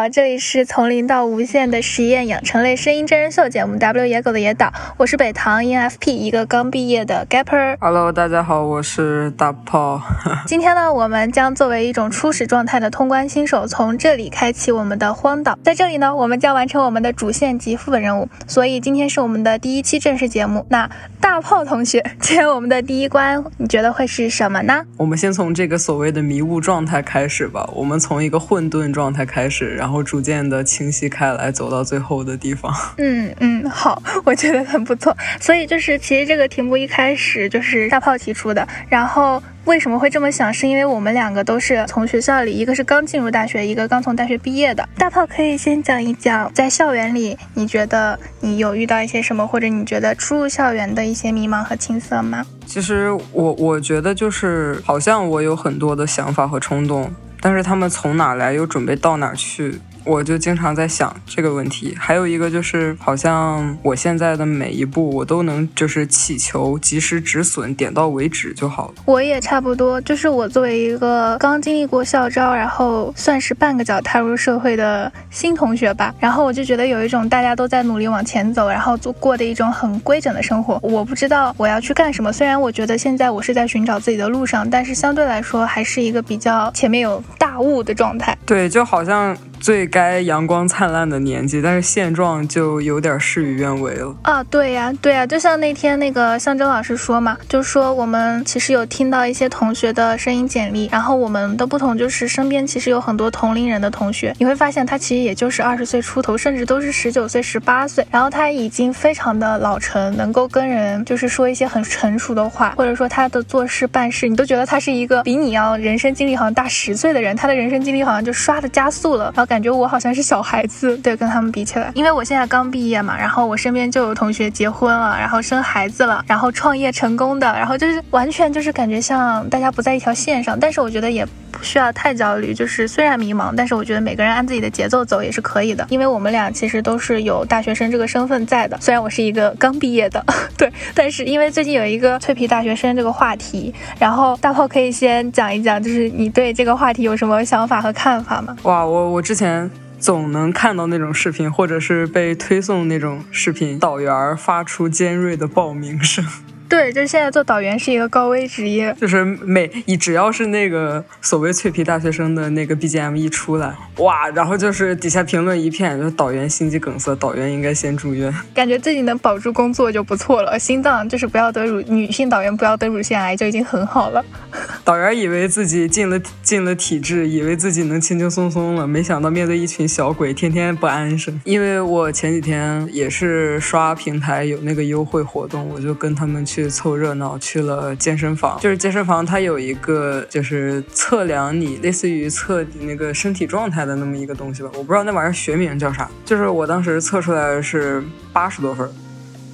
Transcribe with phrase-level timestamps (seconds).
[0.00, 7.76] 好，这里是从零到无限的实验养成类声音真人秀节目《W 野狗的野岛》，我是北唐 ENFP，一个刚毕业的 Gapper。
[7.78, 10.00] Hello，大家好，我是大炮。
[10.48, 15.58] 今天呢，我们将作为一种初始状态的通关新手，从这里开启我们的荒岛。
[15.62, 18.26] 在这里呢，我们将完成我们的主线及副本任务。
[18.46, 20.64] 所以今天是我们的第一期正式节目。
[20.70, 20.88] 那
[21.20, 24.82] 大炮同学，今天我们的第一关，你觉得会是什么呢？
[24.96, 27.68] 我们先从这个所谓的迷雾状态开始吧。
[27.74, 32.74] 我们从一个混沌状态开始，然后逐渐的清晰开来，走到最后的地方。
[32.98, 35.16] 嗯嗯，好，我觉得很不错。
[35.40, 39.42] 所以就是，其实这个题目一开始就是大炮提出的，然后。
[39.66, 40.52] 为什么会这么想？
[40.52, 44.88] 是因为我们两个都是从学校里，一个是刚进入大学，一个刚从大学毕业的。
[44.96, 52.44] 大炮可以先讲一讲，在校园里，你觉得你有遇到一些什么，或者你觉得初入校园的一些迷茫和青涩吗？
[52.66, 59.80] 其实我我觉得就是，好像我有很多的想法和冲动，但是他们从哪来，又准备到哪去？
[60.04, 68.94] 我就经常在想这个问题，还有一个就是，好像我现在的每一步，我都能就是祈求及时止损，点到为止就好了。
[69.04, 80.78] 我也差不多，就是我作为一个刚经历过校招，然后算是半个脚踏入社会的新同学吧，然后我就觉得有一种大家都在努力往前走，然后就过的一种很规整的生活。
[80.82, 88.36] 我不知道我要去干什么，虽然我觉得现在我是在寻找自己的路上，但是相对来说还是一个比较前面有大雾的状态。
[88.46, 89.36] 对，就好像。
[89.60, 94.42] 最该阳光灿烂的年纪，但是现状就有点事与愿违了啊！
[94.44, 119.49] 对呀，对呀，就像那天那个向征老师说嘛，就说我们其实有听到一些同学的声音简历，然后我们的不同就是身边其实有很多同龄人的同学，你会发现他其实也就是二十岁出头，甚至都是十九岁、十八岁，然后他已经非常的老成，能够跟人就是说一些很成熟的话，或者说他的做事办事，你都觉得他是一个比你要人生经历好像大十岁的人，他的人生经历好像就刷的加速了，然后。
[119.50, 131.26] 感觉我好像是小孩子，对，跟他们比起来，因为我现在刚毕业嘛，然后我身边就有同学结婚了，然后生孩子了，然后创业成功的，然后就是完全就是感觉像大家不在一条线上，但是我觉得也
[131.60, 140.24] 不需要太焦虑，就是虽然迷茫，但是我觉得每个人按自己的节奏走也是可以的，因为我们俩其实都是有大学生这个身份在的，虽然我是一个刚毕业的，
[140.56, 148.56] 对，但是因为最近有一个脆皮大学生这个话题，然后大炮可以先讲一讲，就是你对这个话题有什么想法和看法吗？
[148.62, 149.70] 哇，我我之前。
[150.00, 156.24] 总能看到那种视频，或者是被推送那种视频，导员发出尖锐的报名声。
[156.70, 168.32] 对，就是现在做导员是一个高危职业，就是每一只要是那个所谓脆皮大学生的那个 BGM 一出来，哇，然后就是底下评论一片，就是导员心肌梗塞，导员应该先住院。
[168.54, 174.24] 感觉自己能保住工作就不错了，心脏就是不要得乳，女性导员不要得乳腺癌就已经很好了。
[174.84, 181.40] 导员以为自己进了进了体制，以为自己能轻轻松松了，没想到面对一群小鬼，天天不安生。
[181.42, 186.59] 因为我前几天也是刷平台有那个优惠活动，我就跟他们去。
[186.62, 198.02] 去凑热闹去了健身房，就是健身房它有一个就是测量你类似于测你那个身体状态的那么一个东西吧，我不知道那玩意儿学名叫啥，就是我当时测出来是
[198.32, 198.86] 八十多分，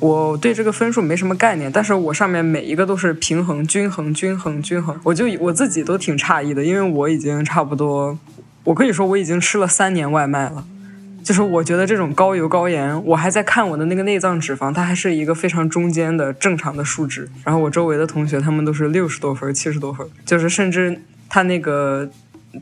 [0.00, 8.18] 我对这个分数没什么概念，但是我上面每一个都是平衡、均衡、均衡、均衡，我就我自己都挺诧异的，因为我已经差不多，
[8.64, 10.64] 我可以说我已经吃了三年外卖了。
[11.26, 17.28] 就是我觉得这种高油高盐，我还在看我的那个内脏脂肪，它还是一个非常中间的正常的数值。
[17.42, 22.09] 然后我周围的同学他们都是六十多分、七十多分，就是甚至他那个。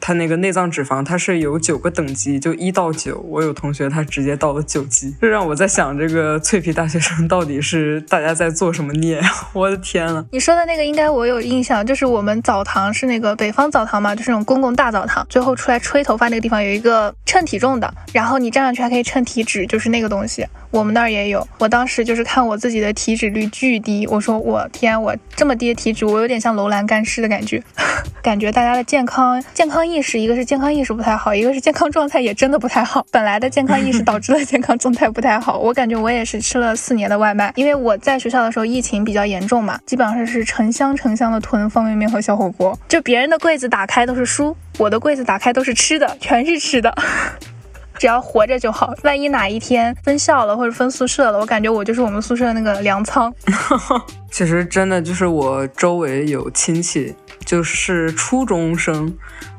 [0.01, 3.19] 它那个内脏脂肪，它是有九个等级，就一到九。
[3.29, 9.31] 我有同学他直接到了九级，这让我在想，这个脆皮大学生到底是大家在做什么孽呀？
[9.53, 10.25] 我的天呐！
[10.33, 20.47] 你说的那个应该我有印象，就是我们澡堂是那个北方澡堂嘛，就是那种公共大澡堂，最后出来吹头发那个地方有一个称体重的，然后你站上去还可以称体脂，就是那个东西。
[20.71, 27.63] 我们那儿也有，我当时就是看我自己的体脂率巨低，我说我天，我这么低的体脂，我有点像楼兰干尸的感觉，
[28.21, 33.05] 感觉大家的健康健康意识，一个是健康意识不太好，一个是健康状态也真的不太好。
[33.11, 46.95] 本来的健康意识导致了健康状态不太好，我感觉我也是吃了四年的外卖，因为我在学校的时候疫情比较严重嘛，基本上是成箱成箱的囤方便面和小火锅，就别人的柜子打开都是书，我的柜子打开都是吃的，全是吃的。
[47.99, 53.33] 只要活着就好，万一哪一天分校了或者分宿舍了，我感觉我就是我们宿舍那个粮仓。
[54.31, 57.15] 其实真的就是我周围有亲戚，
[57.45, 59.13] 就是初中生，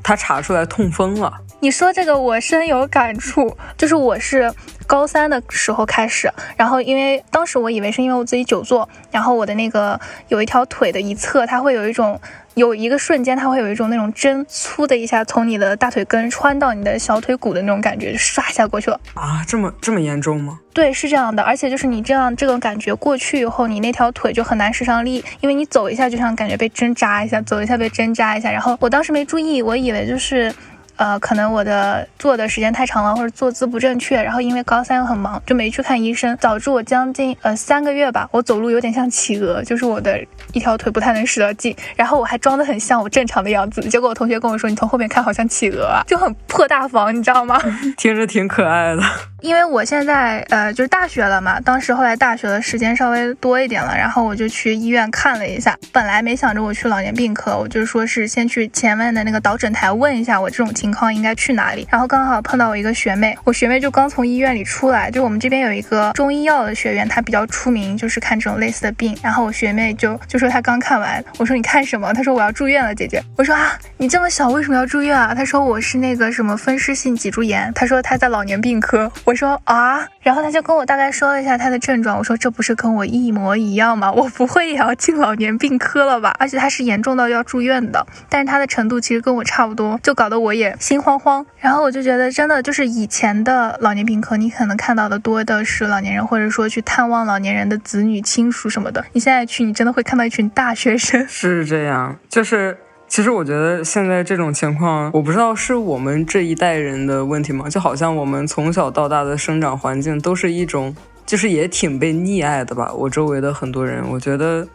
[0.04, 1.32] 他查出来痛风了。
[1.60, 4.54] 你说这个我深有感触，就是我是
[4.86, 12.20] 高三的时候开始，然后因为当时我以为是因为我自己久坐，然后我的那个有一条腿的一侧，它会有一种。
[12.56, 19.44] 有一个瞬间，它会有一种那种针粗的一下从你的大腿根穿到你的小腿骨的那种感觉，唰一下过去了啊！
[19.46, 20.58] 这么这么严重吗？
[20.74, 28.50] 对，是这样的，而且就是你这样这种感觉过去以后，你那条腿就很难使上力，因为你走一下就像感觉被针扎一下，走一下被针扎一下。
[28.50, 30.56] 然后我当时没注意，我以为就是。
[30.98, 47.60] 呃，可能我的坐的时间太长了，或者坐姿不正确，然后因为高三又很忙，就没去看医生，导致我将近呃三个月吧，我走路有点像企鹅，就是我的一条腿不太能使到劲，然后我还装得很像我正常的样子，结果我同学跟我说，你从后面看好像企鹅啊，就很破大防，你知道吗？
[47.98, 49.02] 听着挺可爱的。
[49.42, 72.12] 因为我现在呃就是大学了嘛，当时后来大学的时间稍微多一点了，然后我就去医院看了一下，本来没想着我去老年病科，我就说是先去前面的那个导诊台问一下我这种情况应该去哪里，然后刚好碰到我一个学妹，我学妹就刚从医院里出来，就我们这边有一个中医药的学院，它比较出名，就是看这种类似的病，然后我学妹就就说她刚看完，我说你看什么？
[72.14, 75.36] 她说我要住院了，姐姐，我说啊你这么小为什么要住院啊？
[75.36, 80.08] 她说我是那个什么风湿性脊柱炎，她说她在老年病科，我说啊。
[80.22, 84.12] 然后他就跟我大概说了一下他的症状，我说这不是跟我一模一样吗？
[84.12, 86.36] 我不会也要进老年病科了吧？
[86.40, 91.46] 而且他是严重到要住院的，但是他的程度其实跟我差不多，就搞得我也心慌慌。
[91.60, 99.06] 然后我就觉得真的就是以前的老年病科，你可能看到的多的是老年人，或者说去探望老年人的子女亲属什么的。
[99.14, 101.28] 你现在去，你真的会看到一群大学生。
[101.28, 102.76] 是这样，就是。
[103.08, 107.70] 其实我觉得现在这种情况，我不知道是我们这一代人的问题吗？
[107.70, 112.94] 就好像我们从小到大的生长环境都是一种，就是也挺被溺爱的吧。
[112.94, 114.68] 我周围的很多人，我觉得。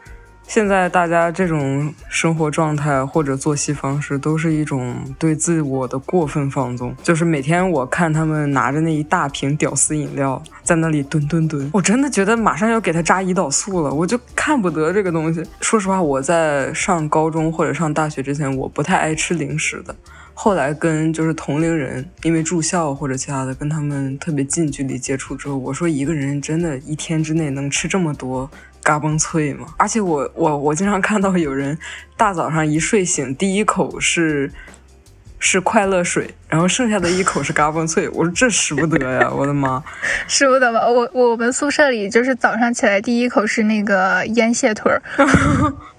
[0.50, 6.93] 现在大家这种生活状态或者作息方式，都是一种对自我的过分放纵。
[7.05, 13.94] 就是每天我看他们拿着那一大瓶屌丝饮料在那里蹲蹲蹲，我真的觉得马上要给他扎胰岛素了。
[13.94, 15.41] 我就看不得这个东西。
[15.61, 19.94] 说实话，我在上高中或者上大学之前，我不太爱吃零食的。
[20.35, 28.50] 后来跟就是同龄人，因为住校或者其他的，跟他们特别近距离接触之后，我说一个人真的一天之内能吃这么多。
[28.90, 31.78] 嘎嘣脆嘛，而且我我我经常看到有人
[32.16, 34.50] 大早上一睡醒，第一口是
[35.38, 38.08] 是快乐水，然后剩下的一口是嘎嘣脆。
[38.08, 39.81] 我说这使不得呀，我的妈，
[40.26, 40.88] 使不得吧？
[40.88, 45.00] 我我们宿舍里就是早上起来第一口是那个腌蟹腿儿。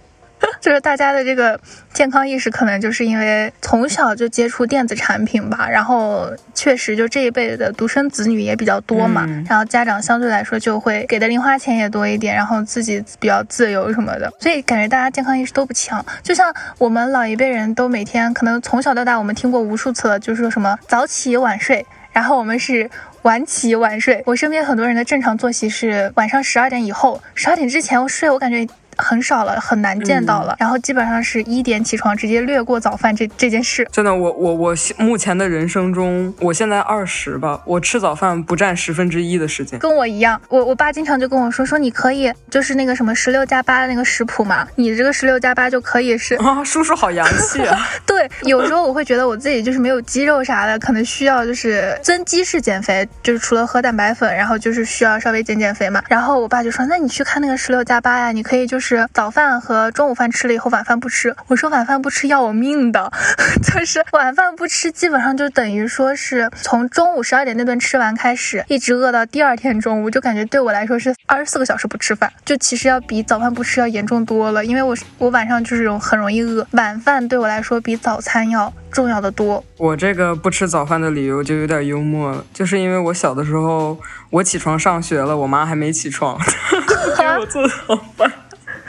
[0.61, 1.59] 就是大家的这个
[1.91, 16.05] 健康意识，可能就是因为从小就接触电子产品吧，然后确实就这一辈的独生子女也比较多嘛，然后家长相对来说就会给的零花钱也多一点，然后自己比较自由什么的，所以感觉大家健康意识都不强。
[16.21, 21.83] 就像我们老一辈人都每天可能从小到大我们听过无数次了，就是说什么早起晚睡，
[22.13, 22.87] 然后我们是
[23.23, 24.21] 晚起晚睡。
[24.27, 28.67] 我身边很多人的正常作息是晚上十二点以后，十二点之前我睡，我感觉。
[28.97, 30.55] 很少了，很难见到了。
[30.59, 33.87] 然后基本上是一点起床，直接略过早饭这这件事。
[33.91, 39.79] 真的，我我我目前的人生中，我现在二十吧，我吃早饭不占十分之一的时间。
[39.79, 47.79] 跟我一样，我我爸经常就跟我说说，你可以就是那个什么十六加八的那个食谱嘛，你这个十六加八就可以是啊，叔叔好洋气啊。
[48.05, 56.03] 对，有时候我会觉得我自己就是没有肌肉啥的，可能需要就是增肌式减肥，就是除了喝蛋白粉，然后就是需要稍微减减肥嘛。
[56.09, 58.80] 然后我爸就说，那你去看那个十六加八呀，你可以就是。
[58.81, 61.33] 是早饭和中午饭吃了以后，晚饭不吃。
[61.47, 63.09] 我说晚饭不吃要我命的，
[63.63, 74.65] 就是晚饭不吃，基本上就等于说是从中午十二点那顿吃完开始，一直饿到第二天中午，就感觉对我来说是二十四个小时不吃饭，就其实要比早饭不吃要严重多了。
[74.65, 79.63] 因为我我晚上就是很容易饿，晚饭对我来说比早餐要重要的多。
[79.77, 83.97] 我这个不吃早饭的理由就有点幽默了，就是因为我小的时候
[84.31, 86.37] 我起床上学了，我妈还没起床，
[87.17, 88.31] 给我做早饭。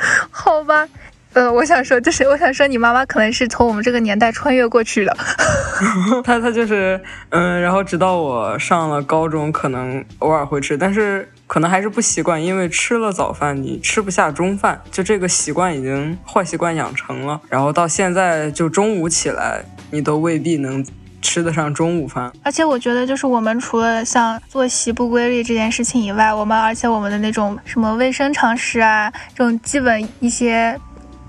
[0.31, 0.89] 好吧，
[1.33, 5.17] 呃，我想说，就是我想说，你妈妈可能是从我们这个年代穿越过去的。
[6.25, 17.41] 她她就是，嗯，然后直到我上了高中，可能偶尔会吃，但是可能还是不习惯，因为吃了早饭你吃不下中饭，就这个习惯已经坏习惯养成了。
[17.49, 20.85] 然后到现在，就中午起来，你都未必能。
[21.23, 30.79] 吃得上中午饭，而且我觉得，就是我们除了像作息不规律这件事情以外，我们而且我们的那种什么卫生常识啊，这种基本一些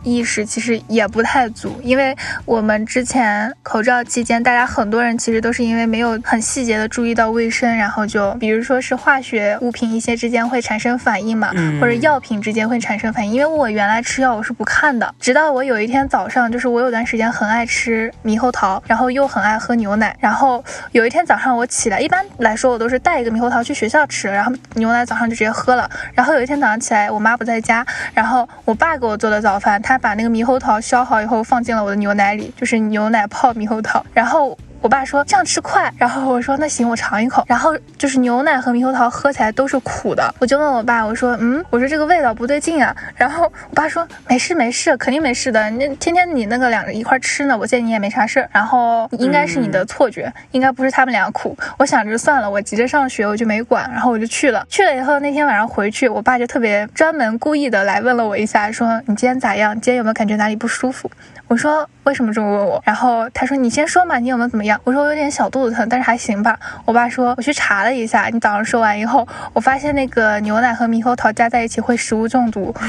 [0.04, 13.34] 意识其实也不太足，因为我们之前口罩期间，大家很多人其实都是因为没有很细节的注意到卫生，然后就比如说是化学物品一些之间会产生反应嘛，或者药品之间会产生反应。
[13.34, 25.90] 因为我原来吃药我是不看的，直到我有一天早上，就是我有段时间很爱吃猕猴桃，然后又很爱喝牛奶，然后有一天早上我起来，一般来说我都是带一个猕猴桃去学校吃，然后牛奶早上就直接喝了。
[26.14, 34.58] 然后有一天早上起来，我妈不在家，然后我爸给我做的早饭，他把那个猕猴桃削好以后放进了我的牛奶里，就是牛奶泡猕猴桃，然后。
[34.84, 37.42] 我爸说这样吃快，然后我说那行，我尝一口。
[37.48, 42.94] 然后就是牛奶和猕猴桃喝起来都是苦的，我就问我爸，我说嗯，我说这个味道不对劲啊。
[43.16, 45.70] 然后我爸说没事没事，肯定没事的。
[45.70, 48.50] 那天天你那个两个一块吃呢，我见你也没啥事儿。
[48.52, 51.58] 然后应该是你的错觉，应该不是他们俩苦。
[51.80, 53.90] 我想着算了，我急着上学，我就没管。
[53.90, 59.74] 然后我就去了，去了以后那天晚上回去，我爸就特别专门故意的来问了我一下，说你今天咋样？
[59.80, 61.10] 今天有没有感觉哪里不舒服？
[61.48, 62.82] 我说为什么这么问我？
[62.86, 64.80] 然后他说你先说嘛，你有没有怎么样？
[64.84, 66.58] 我说我有点小肚子疼，但是还行吧。
[66.86, 72.74] 我爸说我去查了一下，你早上说完以后，我发现那个牛奶和猕猴桃加在一起会食物中毒。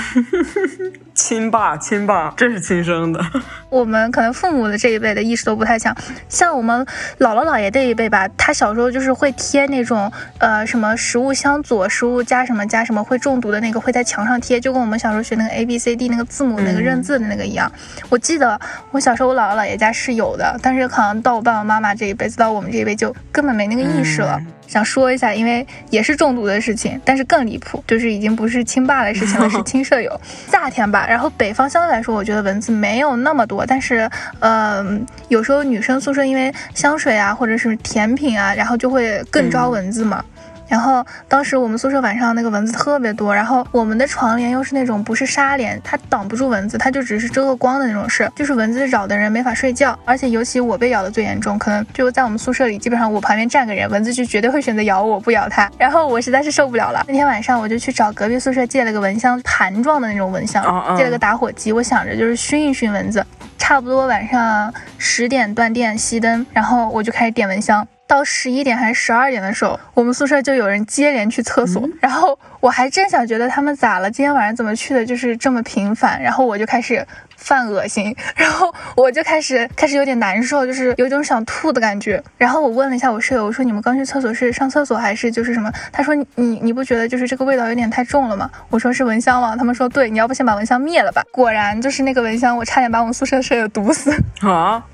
[1.14, 3.24] 亲爸，亲爸，这是亲生的。
[3.70, 5.94] 我们可能父母的这一辈的意识都不太强，
[6.28, 6.84] 像我们
[7.20, 17.70] 姥姥姥爷这一辈吧，他小时候就是会贴那种呃什么食物相左，食物加什么加什么会中毒的那个，会在墙上贴，就跟我们小时候学那个 A B C D 那个字母那个认字的那个一样。
[18.08, 18.43] 我记得
[18.90, 24.40] 我小时候我姥姥姥爷家是有的，但是可能到我爸爸妈妈这一辈，到我们这一辈就根本没那个意识了。
[24.66, 30.20] 想说一下，因为也是中毒的事情，但是更离谱，就是已经不是亲爸的事情了，是亲舍友。
[30.48, 34.10] 夏天吧，然后北方相对来说，我觉得蚊子没有那么多，但是，
[34.40, 34.84] 呃，
[35.28, 40.24] 有时候女生宿舍因为香水啊，或者是甜品啊，然后就会更招蚊子嘛。
[40.68, 49.98] 然后当时我们宿舍晚上那个蚊子特别多，然后我们的床帘又是那种不是纱帘，它挡不住蚊子，它就只是遮个光的那种事，就是蚊子扰的人没法睡觉。
[50.04, 55.70] 而且尤其我被咬的最严重，可能就在我们宿舍里，基本上我旁边站个人，蚊子就绝对会选择咬我，不咬它。
[55.78, 60.62] 然后我实在是受不了了，那天晚上我就去找隔壁宿舍借了个蚊香盘状的那种蚊香，
[60.96, 63.24] 借了个打火机，我想着就是熏一熏蚊子。
[63.56, 67.86] 差不多晚上十点断电熄灯，然后我就开始点蚊香。
[68.06, 77.06] 到十一点还是十二点的时候，我们宿舍就有人接连去厕所，然后我还真想觉得他们咋了，今天晚上怎么去的就是这么频繁，然后我就开始
[77.36, 82.22] 犯恶心，然后我就开始开始有点难受，就是有一种想吐的感觉。
[82.36, 85.72] 然后我问了一下我舍友，我说你们刚去厕所是上厕所还是就是什么？
[85.90, 88.50] 他说你你不觉得就是这个味道有点太重了吗？
[88.68, 89.56] 我说是蚊香吗？
[89.56, 91.22] 他们说对，你要不先把蚊香灭了吧？
[91.32, 94.84] 果然就是那个蚊香，我差点把我们宿舍舍友毒死啊。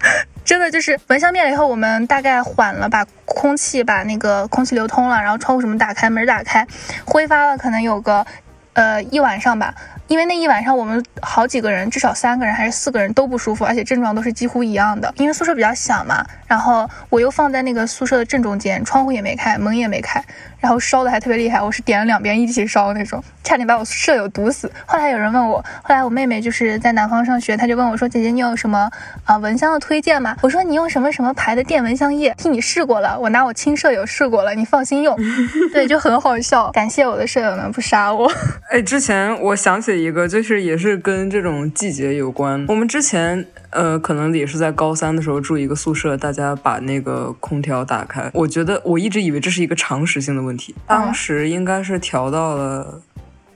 [0.50, 6.66] 真的就是蚊香灭了以后，我们大概缓了，把空气把那个空气流通了，然后窗户什么打开，门打开，
[7.04, 8.26] 挥发了可能有个，
[8.72, 9.72] 呃一晚上吧。
[10.08, 15.14] 因为那一晚上我们好几个人，至少三个人还是四个人都不舒服，而且症状都是几乎一样的。
[15.18, 20.20] 因为宿舍比较小嘛，然后我又放在那个宿舍的正中间，窗户也没开，门也没开，
[20.60, 24.70] 然后烧的还特别厉害，我是点了两边一起烧那种，差点把我舍友毒死。
[24.86, 28.90] 后来有人问我，后来我妹妹就是在南方上学，她就问我说：“姐姐，你有什么
[29.24, 32.34] 啊蚊香的推荐吗？”我说：“你用什么什么牌的电蚊香液？
[32.36, 35.16] 替你试过了，我拿我亲舍友试过了，你放心用。
[35.72, 36.70] ”对，就很好笑。
[36.70, 38.30] 感谢我的舍友们不杀我。
[38.70, 39.90] 哎，之前我想起。
[40.00, 42.64] 一个就是也是跟这种季节有关。
[42.68, 48.30] 我们之前呃，可能也是在高三的时候住一个宿舍，大家把那个空调打开。
[48.34, 53.00] 我觉得我一直以为这是一个常识性的问题，当时应该是调到了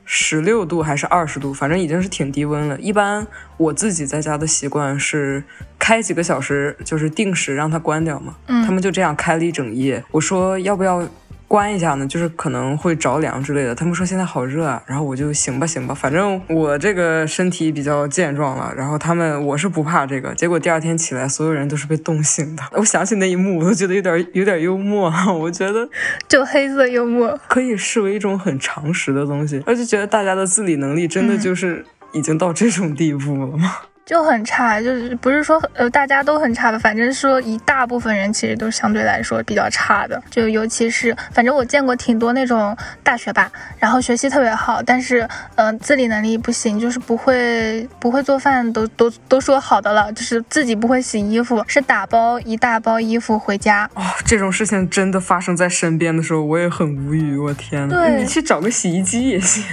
[0.04, 2.78] 十六度还是二十度，反正已经是挺低温了。
[2.78, 5.42] 一般我自己在家的习惯是
[5.78, 8.34] 开几个小时，就是定时让它关掉嘛。
[8.46, 10.04] 嗯，他们就这样开了一整夜。
[10.10, 11.06] 我说要不要？
[11.54, 13.72] 关一下呢，就是可能会着凉之类的。
[13.72, 18.74] 他们说现在好热啊，然后我就行吧行吧，反正我这个身体比较健壮了。
[18.76, 20.34] 然后他们我是不怕这个。
[20.34, 22.62] 结果第二天起来，所有人都是被冻醒的。
[22.74, 25.12] 我想起那一幕，我都觉得有点 有点幽默。
[25.32, 25.88] 我觉得
[26.26, 33.76] 就黑色幽默可以视为一种很常识的东西，而且觉得大家的自理能力真的就是已经到这种地步了吗？
[34.06, 54.02] 就很差，就是不是说呃大家都很差吧，反正说一大部分人其实都相对来说比较差的，就尤其是反正我见过挺多那种大学霸，然后学习特别好，但是嗯自理能力不行，就是不会不会做饭都都都说好的了，就是自己不会洗衣服，是打包一大包衣服回家哦。
[54.26, 59.64] 这种事情真的发生在身边的时候，我也很无语，我天呐，你去找个洗衣机也行。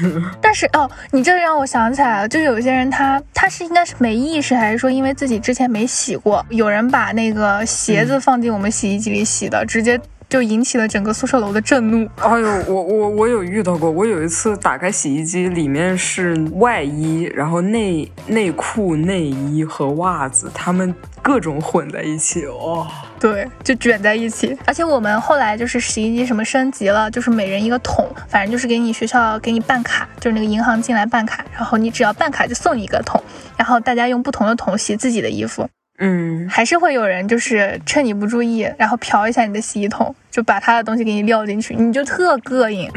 [0.41, 4.20] 但是哦，你这让我想起来了，就是有些人他他是应该是没。
[4.25, 9.99] 意识还是说，因为自己之前没洗过，有人把那个鞋子放进我们洗衣机里洗的，直接
[10.31, 12.09] 就引起了整个宿舍楼的震怒。
[12.15, 22.87] 哎呦，我我我有遇到过，我有一次打开洗衣机，里面是外衣，然后内内裤、内衣和袜子，他们各种混在一起，哦。
[23.19, 24.57] 对，就卷在一起。
[24.65, 33.21] 而且我们后来就是洗衣机什么升级了，就是每人一个桶，反正就是给你学校给你办卡，就是那个银行进来办卡，然后你只要办卡就送你一个桶，
[33.57, 35.67] 然后大家用不同的桶洗自己的衣服。
[36.03, 42.91] 嗯，还是会有人就是趁你不注意，然后瞟一下你的洗衣桶，就把他的东西给你撂进去，你就特膈应。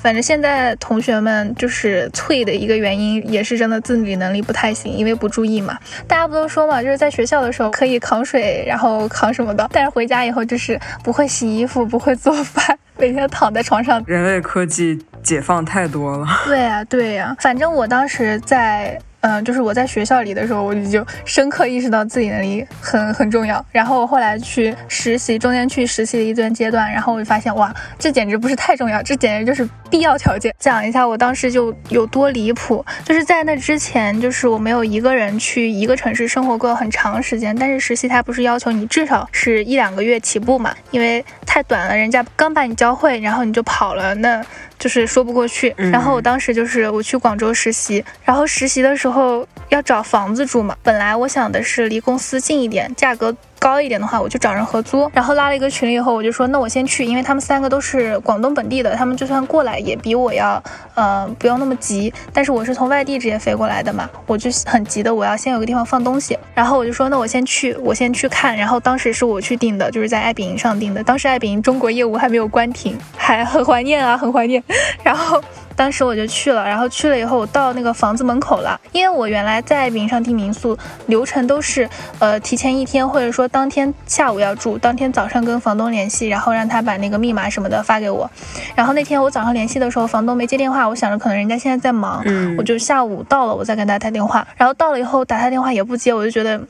[0.00, 5.78] 反正现在同学们就是脆的一个原因，也是真的自理能力不太行，因为不注意嘛。
[6.08, 14.02] 大家不都说嘛，就是在学校的时候可以扛水，然后扛什么的，但是回家以后就是不会洗衣服，不会做饭，每天躺在床上。
[14.06, 16.26] 人类科技解放太多了。
[16.46, 18.98] 对呀，对呀，反正我当时在。
[19.20, 23.64] 嗯，就是我在学校里的时候，我就深刻意识到自己能力很很重要。
[23.70, 30.54] 然后我后来去实习，中间去实习的一段阶段，然后我就发现，哇，这简直不是太重要，这简直就是必要条件。
[30.58, 37.54] 讲一下我当时就有多离谱，就是在那之前，就是我没有一个人去一个城市生活过很长时间。
[37.54, 44.42] 但是实习它不是要求你至少是一两个月起步嘛，因为太短了，人家刚把你教会，然后你就跑了，那。
[44.80, 53.32] 就是说不过去，然后我当时就是我去广州实习，然后实习的时候要找房子住嘛，本来我想的是离公司近一点，价格。
[53.60, 60.60] 高一点的话，我就找人合租，然后拉了一个群以后，我就说那我先去，因为他们三个都是广东本地的，他们就算过来也比我要，
[60.94, 62.12] 呃，不用那么急。
[62.32, 66.36] 但是我是从外地直接飞过来的嘛，我就很急的，我要先有个地方放东西。
[66.54, 68.56] 然后我就说那我先去，我先去看。
[68.56, 74.62] 然后当时是我去订的，就是在爱彼迎上订的，当时爱彼迎中国业务还没有关停，还很怀念啊，很怀念。
[75.04, 75.38] 然后。
[75.76, 78.78] 当时我就去了，然后去了以后，我到那个房子门口了。
[78.92, 88.30] 因为我原来在名上订民宿，流程都是，呃，提前一天或者说当天下午要住，当天早上跟房东联系，然后让他把那个密码什么的发给我。
[88.74, 92.22] 然后那天我早上联系的时候，房东没接电话，我想着可能人家现在在忙，
[92.58, 94.46] 我就下午到了，我再跟他打电话。
[94.56, 96.60] 然后到了以后打他电话也不接，我就觉得。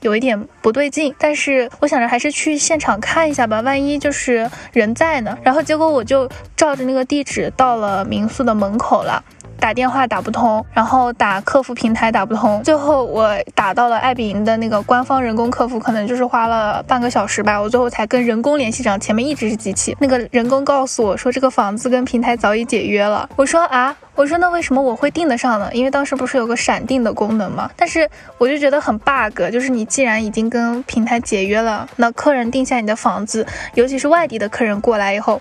[0.00, 5.36] 有一点不对劲，但是我想着还是去现场看一下吧，万一就是人在呢。
[5.42, 9.24] 然后结果我就照着那个地址到了民宿的门口了。
[9.60, 19.96] 打电话打不通，然后打客服平台打不通，最后我打到了爱彼迎的那个官方人工客服，可能就是花了半个小时吧，我最后才跟人工联系上，前面一直是机器。
[20.00, 23.28] 那个人工告诉我说这个房子跟平台早已解约了。
[23.36, 25.68] 我说啊，我说那为什么我会订得上呢？
[25.72, 27.70] 因为当时不是有个闪订的功能吗？
[27.76, 35.40] 但是我就觉得很 bug，就是你既然已经跟平台解约了，那客人定下你的房子，尤其是外地的客人过来以后，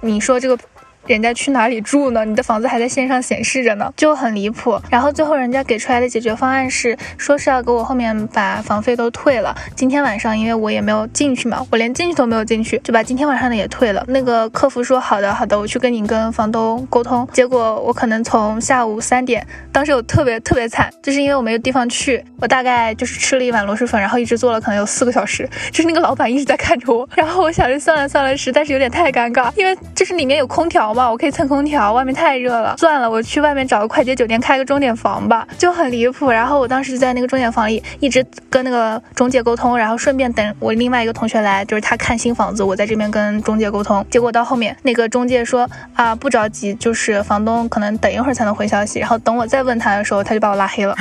[0.00, 0.58] 你说这个。
[1.06, 2.24] 人家去哪里住呢？
[2.24, 4.80] 你的房子还在线上显示着呢，就很离谱。
[4.88, 9.54] 然后最后人家给出来的解决方案是，说是要给我后面把房费都退了。
[9.74, 14.04] 今天晚上因为我也没有进去嘛，我连进去都没有进去，就把今天晚上的也退了。
[14.06, 17.26] 那个客服说好的好的，我去跟你跟房东沟通。
[17.32, 27.08] 结果我可能从下午三点，当时我特别特别惨，就是因为我没有地方去，我大概就是吃了一碗螺蛳粉，然后一直坐了可能有四个小时，就是那个老板一直在看着我。
[27.16, 30.91] 然后我想着算了算了，实在是有点太尴尬，因为就是里面有空调。
[31.10, 32.76] 我可以蹭空调，外面太热了。
[32.76, 36.30] 算了，我去外面找个快捷酒店开个钟点房吧，就很离谱。
[36.30, 44.04] 然后我当时在那个钟点房里一直跟那个中介沟通，然后顺便等我另外一个同学来，就是他看新房子，我在这边跟中介沟通。
[44.10, 48.98] 结果到后面那个中介说啊不着急，就是房东可能等一会儿才能回消息。
[48.98, 50.94] 然后等我再问他的时候，他就把我拉黑了。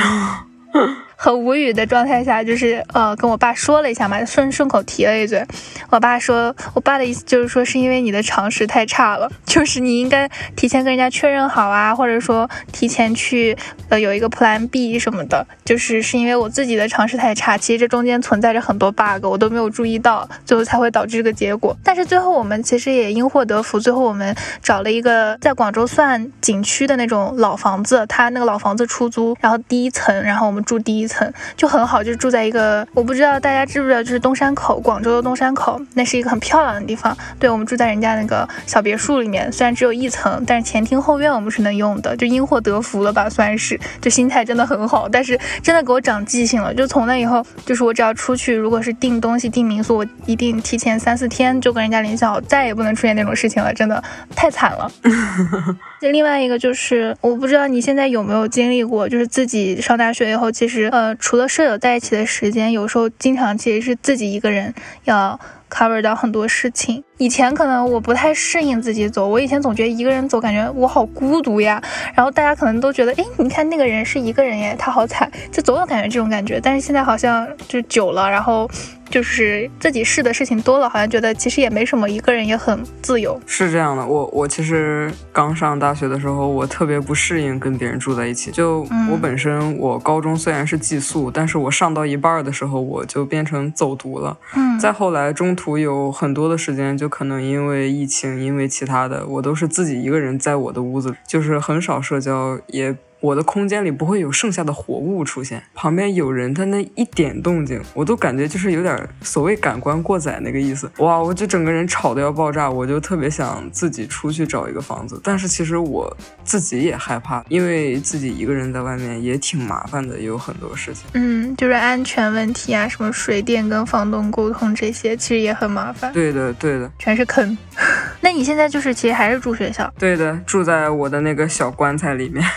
[1.23, 5.45] 很无语的状态下，就是呃跟我爸说了一下嘛，顺顺口提了一嘴。
[5.91, 13.55] 我爸说，我爸的意思就是说，是因为你的常识太差了， 就是你应该提前跟人家确认好啊，或者说提前去
[13.89, 15.45] 呃有一个 Plan B 什么的。
[15.63, 21.77] 就是是因为我自己的常识太差，其实这中间存在着很多 bug，我都没有注意到，最后才会导致这个结果。
[21.83, 31.10] 但是最后我们其实也因祸得福，最后我们找了一个在广州算景区的那种老房子，他那个老房子出租，然后第一层，然后我们住第一。
[31.11, 37.15] 层就很好，就是住在一个我不知道大家知不知道，就是东山口，广州的东山口，那是一个很漂亮的地方。
[37.39, 43.79] 对我们住在人家那个小别墅里面，虽然只有一层，但是前厅后院我们是能用的，就因祸得福了吧，算是。
[43.99, 46.73] 就心态真的很好，但是真的给我长记性了。
[46.73, 54.03] 就从那以后，就是我只要出去，如果是订东西、订民宿，我一定提前三四天就跟人家联系好，再也不能出现那种事情了，真的
[54.35, 54.91] 太惨了。
[56.11, 64.73] 另外一个就是，我不知道你现在有没有经历过，就是自己上大学以后，其实呃，除了舍友在一起的时间，有时候经常其实是自己一个人
[65.05, 67.03] 要 cover 到很多事情。
[67.21, 71.79] 以前可能我不太适应自己走，我以前总觉得一个人走，感觉我好孤独呀。
[72.15, 76.59] 然后大家可能都觉得，哎，你看那个人是一个人耶，他好惨，就总有感觉这种感觉。
[76.59, 78.67] 但是现在好像就久了，然后。
[79.11, 83.37] 就是自己试的事情多了，好像觉得其实也没什么，一个人也很自由。
[83.45, 88.51] 是这样的，我我其实刚上大学的时候，我特别不适应跟别人住在一起。
[88.51, 94.37] 就我本身，我高中虽然是寄宿，但是我上到一半的时候，我就变成走读了。
[94.55, 94.79] 嗯。
[94.79, 102.97] 再后来，中途有很多的时间，就可能因为疫情，因为其他的，我都是自己一个人在我的屋子，就是很少社交，也。
[103.21, 110.91] 我的空间里不会有剩下的活物出现，旁边有人，他那一点动静，我都感觉就是有点所谓感官过载那个意思。
[110.97, 115.21] 哇，我就整个人吵得要爆炸，我就特别想自己出去找一个房子。
[115.23, 116.11] 但是其实我
[116.43, 121.03] 自己也害怕，因为自己一个人在外面也挺麻烦的，有很多事情。
[121.13, 126.11] 嗯，就是安全问题啊，什么水电跟房东沟通这些，其实也很麻烦。
[126.11, 127.55] 对的，对的，全是坑。
[128.19, 129.93] 那你现在就是其实还是住学校？
[129.99, 132.43] 对的，住在我的那个小棺材里面。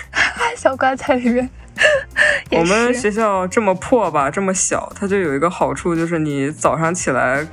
[0.56, 1.48] 小棺材里面，
[2.52, 7.46] 我们学校这么破吧，这么小，它就有一个好处，就是你早上起来。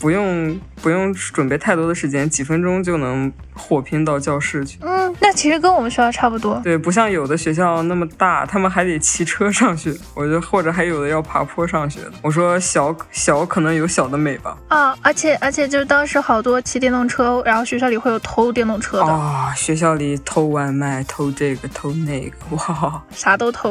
[0.00, 4.78] 不用不用准备太多的时间，几分钟就能火拼到教室去。
[4.80, 6.60] 嗯，那其实跟我们学校差不多。
[6.62, 9.92] 对，不像有的学校那么大，他们还得骑车上学。
[10.14, 12.12] 我觉得或者还有的要爬坡上学的。
[12.22, 14.56] 我说小小可能有小的美吧。
[14.68, 19.12] 啊，而且而且就是当时好多骑电动车，然后学校里会有偷电动车的。
[19.12, 23.67] 啊，学校里偷外卖，偷这个偷那个，哇，啥都偷。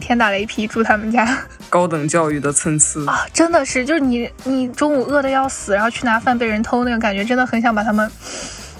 [0.00, 1.26] 天打雷劈，住他们家，
[1.68, 3.26] 高等教育的参差啊！
[3.32, 8.08] 真的是，就是你，你中午饿的要死，然后去拿饭被人偷，那个感觉真的很想把他们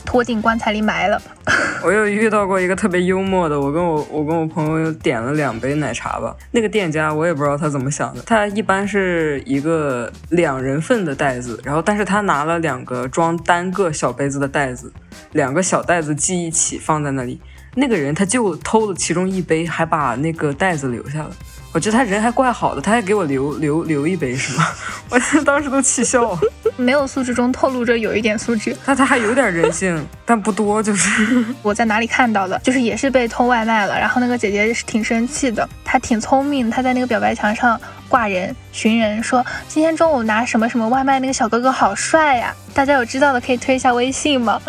[0.04, 1.20] 拖进棺材里埋了。
[1.84, 14.92] 我又遇到过一个特别幽默的，我跟我我跟我朋友点了两杯奶茶吧，那个店家我也不知道他怎么想的，他一般是一个两人份的袋子，然后但是他拿了两个装单个小杯子的袋子，
[15.32, 17.40] 两个小袋子系一起放在那里。
[17.78, 21.30] 那个人他就偷了其中一杯，还把那个袋子留下了。
[21.70, 24.66] 我觉得他人还怪好的，他还给我留留留一杯，是吗？
[25.10, 26.38] 我当时都气笑了。
[26.76, 30.82] 没有素质中透露着有一点素质，那他还有点人性， 但不多。
[30.82, 44.60] 就是 我在哪里看到的，就是也是被偷外卖了，然后那个姐姐是挺生气的，她挺聪明，她在那个表白墙上挂人寻人，说今天中午拿什么什么外卖那个小哥哥好帅呀，大家有知道的可以推一下微信吗？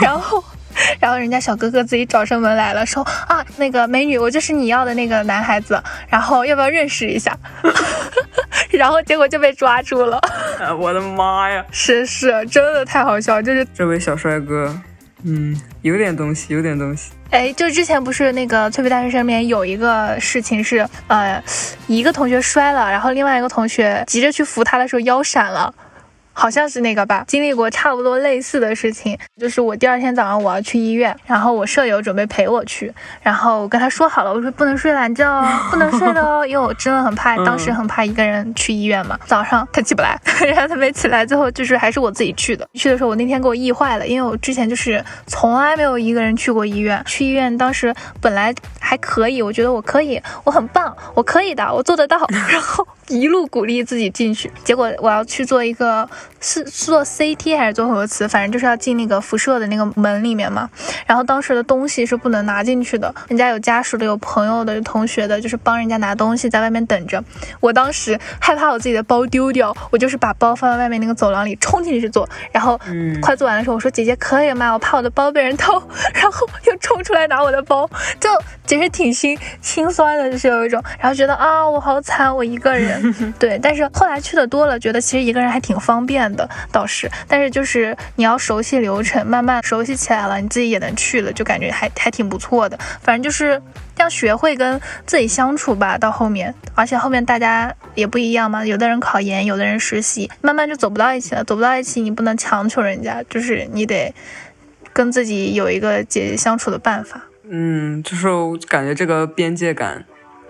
[0.00, 0.42] 然后。
[1.00, 7.36] 然后人家小哥哥自己找上门来了，说啊，那个美女，我就是你要的那个男孩子，然后要不要认识一下？
[8.70, 10.20] 然后结果就被抓住了。
[10.78, 11.64] 我的妈呀！
[11.70, 14.74] 是是，真的太好笑，就是这位小帅哥，
[15.24, 17.12] 嗯，有点东西，有点东西。
[17.30, 21.42] 哎，就之前不是那个翠皮大学生里面有一个事情是，呃，
[21.86, 25.72] 一个同学摔了，然后另外一个同学急着去扶他的时候腰闪了。
[26.38, 39.18] 好像是那个吧，经历过差不多类似的事情，就是我第二天早上我要去医院，然后我舍友准备陪我去，然后我跟他说好了，我说不能睡懒觉， 不能睡的哦，因为我真的很怕，当时很怕一个人去医院嘛。
[39.24, 42.68] 早上他起不来， 然后他没起来，最后就是还是我自己去的。
[42.74, 52.18] 去的时候我那天给我意坏了，因为我之前就是从来没有一个人去过医院，去医院当时本来还可以，我觉得我可以，我很棒，我可以的，我做得到，
[52.52, 56.06] 然后一路鼓励自己进去，结果我要去做一个。
[56.40, 58.26] 是做 CT 还是做核磁？
[58.28, 60.68] 反正就是要进那个辐射的那个门里面嘛。
[61.06, 67.22] 然后当时的东西是不能拿进去的，人家有家属的、有朋友的、有同学的，就是帮人家拿东西，在外面等着。
[67.60, 72.28] 我当时害怕我自己的包丢掉，我就是把包放在外面那个走廊里，冲进去做。
[72.52, 72.78] 然后
[73.20, 74.72] 快做完的时候，我说姐姐可以吗？
[74.72, 75.82] 我怕我的包被人偷。
[76.14, 77.88] 然后又冲出来拿我的包，
[78.20, 78.28] 就
[78.66, 83.14] 其实挺心心酸的，就是有一种，然后觉得啊，我好惨，我一个人。
[83.38, 86.15] 对，但是后来去的多了，觉得其实一个人还挺方便。
[86.16, 92.78] 变的倒是，但是就是你要熟悉流程，慢慢熟悉起来了，你自己也能去了，就感觉还还挺不错的。
[93.02, 93.60] 反正就是
[93.98, 101.44] 要学会跟自己相处吧，到后面，而且后面大家也不一样嘛，有的人考研，有的人实习，慢慢就走不到一起了。
[101.44, 104.14] 走不到一起，你不能强求人家，就是你得
[104.94, 107.20] 跟自己有一个解决相处的办法。
[107.50, 108.26] 嗯，就是
[108.66, 110.06] 感觉这个边界感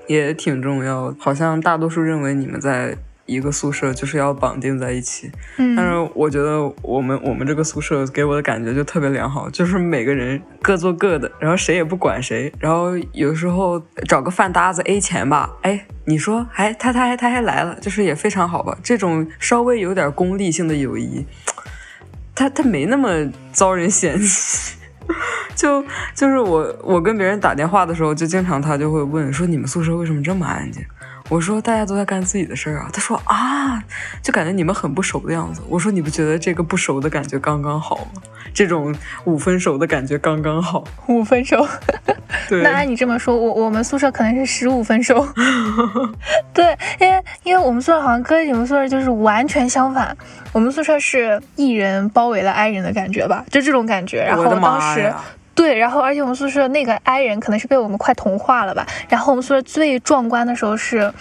[0.07, 2.97] 也挺重要，好像大多数认为你们在。
[3.27, 5.31] 一个宿舍就是要绑定在一起，
[5.77, 18.79] 但是我觉得我们我们这个宿舍给我的感觉就特别良好，就是每个人各做各的，然后谁也不管谁，然后有时候找个饭搭子 A 钱吧，哎，你说哎他他还他还来了，就是也非常好吧。
[18.83, 21.27] 这种稍微有点功利性的友谊，
[22.35, 24.77] 他他没那么遭人嫌弃。
[25.55, 25.85] 就
[26.15, 30.85] 就是我我跟别人打电话的时候，就经常他就会问说你们宿舍为什么这么安静？
[31.29, 32.89] 我说大家都在干自己的事儿啊。
[32.93, 33.83] 他说啊，
[34.23, 35.61] 就感觉你们很不熟的样子。
[35.69, 38.23] 我说你不觉得这个不熟的感觉刚刚好吗？
[38.55, 40.85] 这种五分熟的感觉刚刚好。
[41.09, 41.67] 五分熟，
[42.49, 45.27] 对，那按你这么说，我我们宿舍可能是十五分熟。
[46.55, 50.17] 对，因为因为我们宿舍好像跟你们宿舍就是完全相反，
[50.53, 54.23] 我们宿舍是艺人包围了 I 人的感觉吧，就这种感觉。
[54.23, 55.13] 然后当时。
[55.57, 58.87] 对，然后而且我们宿舍那个 I 人可能是被我们快同化了吧。
[59.09, 61.13] 然后我们宿舍最壮观的时候是，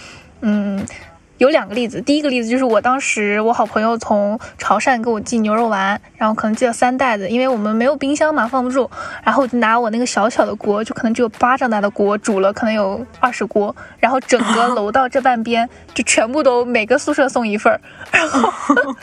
[0.42, 0.86] 嗯。
[1.38, 8.90] 有两个例子，第一个例子就是我当时我好朋友从潮汕给我寄牛肉丸，然后可能寄了三袋子，因为我们没有冰箱嘛，放不住，
[9.22, 17.78] 然后就拿我那个小小的锅，就可能只有巴掌大的锅，煮了可能有二十锅，然后整个楼道这半边就全部都每个宿舍送一份儿，
[18.10, 18.50] 然后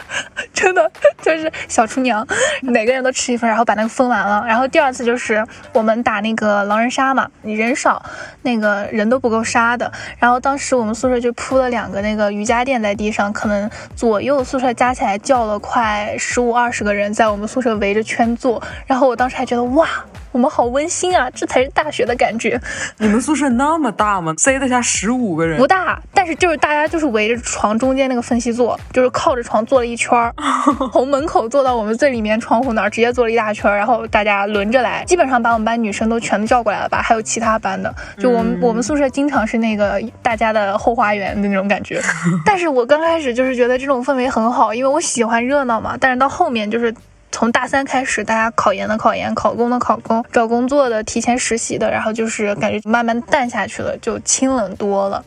[0.52, 0.92] 真的
[1.22, 2.28] 就是小厨娘，
[2.64, 4.44] 每个人都吃一份，然后把那个分完了。
[4.48, 8.04] 然后第二次就是我们打那个狼人杀嘛，你人少，
[8.42, 12.23] 那个人都不够杀的，然后当时我们宿舍就铺了两个那个。
[12.32, 18.62] 瑜伽垫在地上，可能左右宿舍加起来叫了快十五二十个人，在我们宿舍围着圈坐。
[18.86, 19.88] 然后我当时还觉得哇。
[20.34, 22.60] 我们好温馨啊，这才是大学的感觉。
[22.98, 24.34] 你们宿舍那么大吗？
[24.36, 25.60] 塞得下十五个人？
[25.60, 30.34] 不大，但是就是大家就是围着床中间那个分析坐，就是靠着床坐了一圈儿，
[30.92, 37.00] 从门口坐到我们最里面窗户那儿，直接坐了一大圈儿，然后大家轮着来，基本上把我们班女生都全都叫过来了吧？
[37.00, 42.02] 还有其他班的，就我们我们宿舍经常是那个大家的后花园的那种感觉。
[42.44, 45.96] 但是我刚开始就是觉得这种氛围很好，因为我喜欢热闹嘛。
[46.00, 46.92] 但是到后面就是。
[47.34, 55.26] 从大三开始，大家考研的考研，考公的考公，找工作的提前实习的，然后就是感觉慢慢淡下去了，就清冷多了。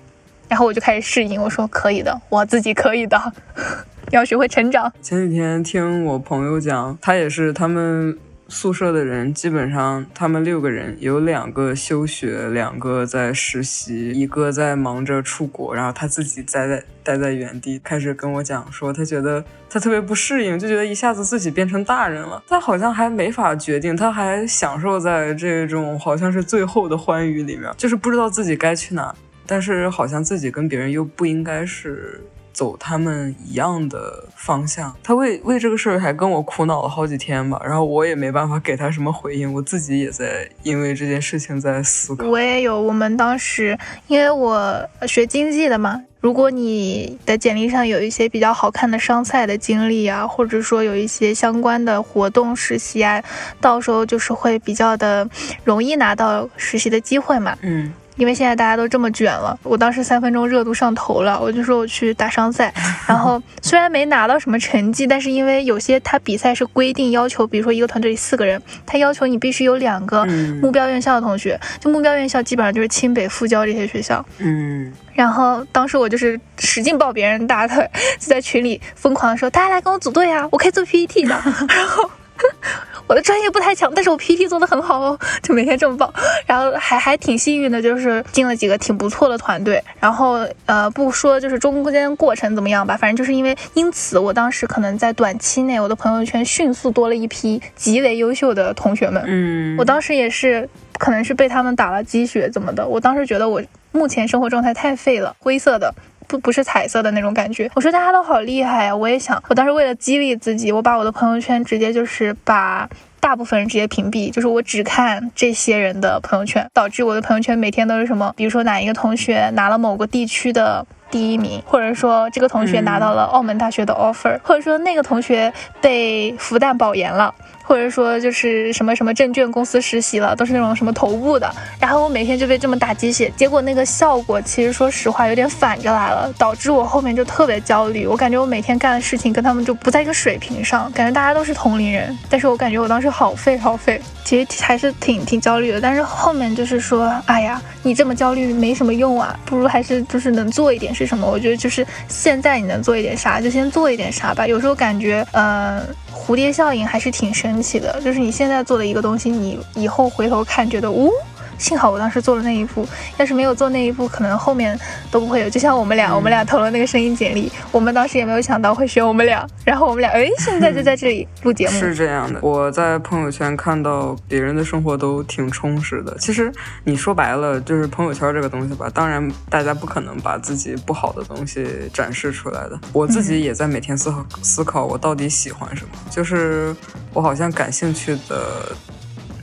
[0.49, 3.21] 然后我就开始适应，我说可以的，我自己可以的，
[4.12, 4.90] 要学会成长。
[5.03, 8.16] 前几天听我朋友讲，他也是他们。
[8.48, 29.12] 宿舍的人基本上，他们六个人有两个休学，两个在实习，一个在忙着出国，然后他自己待在待在原地，开始跟我讲说，他觉得他特别不适应，就觉得一下子自己变成大人了，他好像还没法决定，他还享受在这种好像是最后的欢愉里面，就是不知道自己该去哪，
[29.44, 32.20] 但是好像自己跟别人又不应该是。
[32.57, 42.27] 走他们一样的方向，他为为这个事儿还跟我苦恼了好几天吧，然后我也没办法给他什么回应，我自己也在因为这件事情在思考。
[42.27, 53.23] 我也有，我们当时因为我学经济的嘛，如果你的简历上有一些比较好看的商赛的经历啊，或者说有一些相关的活动实习啊，
[53.61, 55.29] 到时候就是会比较的
[55.62, 57.55] 容易拿到实习的机会嘛。
[57.61, 57.92] 嗯。
[58.16, 62.72] 因为现在大家都这么卷了，我当时三分钟热度上头了，我就说我去打商赛，
[63.07, 70.24] 然后虽然没拿到什么成绩，但是因为有些他比赛是规定要求，比如说一个团队里四个人，他要求你必须有两个
[70.61, 74.24] 目标院校的同学，就目标院校基本上就是清北、复交这些学校。
[74.38, 81.31] 嗯，然后当时我就是使劲抱别人大腿，就在群里疯狂的说，大家来跟我组队啊，我可以做 PPT 的，
[81.68, 82.11] 然后。
[83.09, 86.12] 我的专业不太强，但是我 PPT 做的很好哦，就每天这么报，
[86.44, 89.83] 然后还还挺幸运的，就是进了几个挺不错的团队。
[90.01, 99.22] 然后呃，不说就是中间过程怎么样吧，反正就是因为因此，我当时可能在短期内，我的朋友圈迅速多了一批极为优秀的同学们。
[99.25, 100.68] 嗯，我当时也是，
[100.99, 105.94] 可能是被他们打了鸡血怎么的，我当时觉得我目前生活状态太废了，灰色的。
[106.26, 107.70] 不不是彩色的那种感觉。
[107.74, 109.42] 我说大家都好厉害呀，我也想。
[109.48, 112.88] 我当时为了激励自己，我把我的朋友圈直接就是把
[113.20, 120.86] 大部分人直接屏蔽，就是我只看这些人的朋友圈，导致我的朋友圈每天都是什么，比如说哪一个同学拿了某个地区的
[121.16, 125.50] 第一名，或者说这个同学拿到了澳门大学的 offer，或者说那个同学
[125.81, 127.35] 被复旦保研了。
[127.68, 151.26] 或者说就是什么什么证券公司实习了，都是那种什么头部的，然后我每天就被这么打鸡血，结果那个效果其实说实话有点反着来了，导致我后面就特别焦虑，我感觉我每天干的事情跟他们就不在一个水平上，感觉大家都是同龄人，但是我感觉我当时好废好废，其实还是挺挺焦虑的，但是后面就是说，哎呀，你这么焦虑没什么用啊，不如还是就是能做一点是什么？
[151.26, 155.80] 我觉得就是现在你能做一点啥就先做一点啥吧，有时候感觉，嗯。
[156.26, 161.12] 蝴蝶效应还是挺神奇的，就是你现在做的一个东西，你以后回头看，觉得，呜。
[161.59, 162.87] 幸好我当时做了那一步，
[163.19, 164.79] 要是没有做那一步，可能后面
[165.11, 165.49] 都不会有。
[165.49, 171.73] 就像我们俩，我们俩投了那个声音简历，我们当时也没有想到会选我们俩，然后我们俩，哎， 现在就在这里录节目。
[171.79, 176.16] 是这样的，我在朋友圈看到别人的生活都挺充实的。
[176.19, 176.53] 其实
[176.85, 182.79] 你说白了，就是朋友圈这个东西吧，当然大家不可能把自己不好的东西展示出来的。
[182.92, 186.75] 我自己也在每天思考思考，我到底喜欢什么，就是
[187.12, 188.73] 我好像感兴趣的。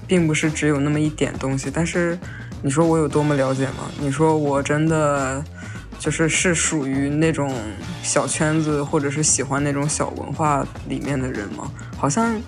[0.07, 2.17] 并不是只有那么一点东西，但是
[2.61, 3.89] 你说我有多么了解吗？
[3.99, 5.43] 你说我真的
[5.99, 7.53] 就是是属于那种
[8.01, 11.71] 小圈子或者是喜欢那种小文化里面的人吗？
[11.97, 12.39] 好像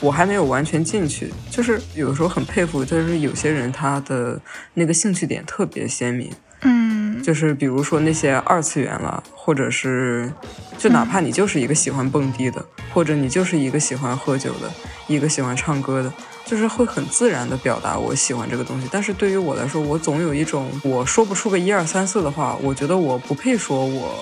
[0.00, 4.40] 我还没有完全进去，就是有时候很佩服，就是有些人他的
[4.74, 6.30] 那个兴趣点特别鲜明。
[6.62, 10.32] 嗯，就是比如说那些二次元了，或者是，
[10.78, 14.72] 就哪怕你就是一个喜欢蹦迪的，或者你就是一个喜欢喝酒的，
[15.06, 16.12] 一个喜欢唱歌的，
[16.46, 18.88] 就是会很自然的表达我喜欢这个东西。
[18.90, 24.14] 但是对于我来说，我总有一种我说不出个一二三四的话，我觉得我不配说我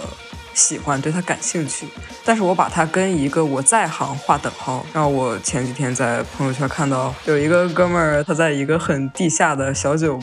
[0.55, 1.87] 喜欢，对它感兴趣。
[2.25, 4.85] 但是我把它跟一个我在行划等号。
[4.93, 10.19] 然后我前几天在朋友圈看到有一个哥们儿，他在一个很地下的小酒。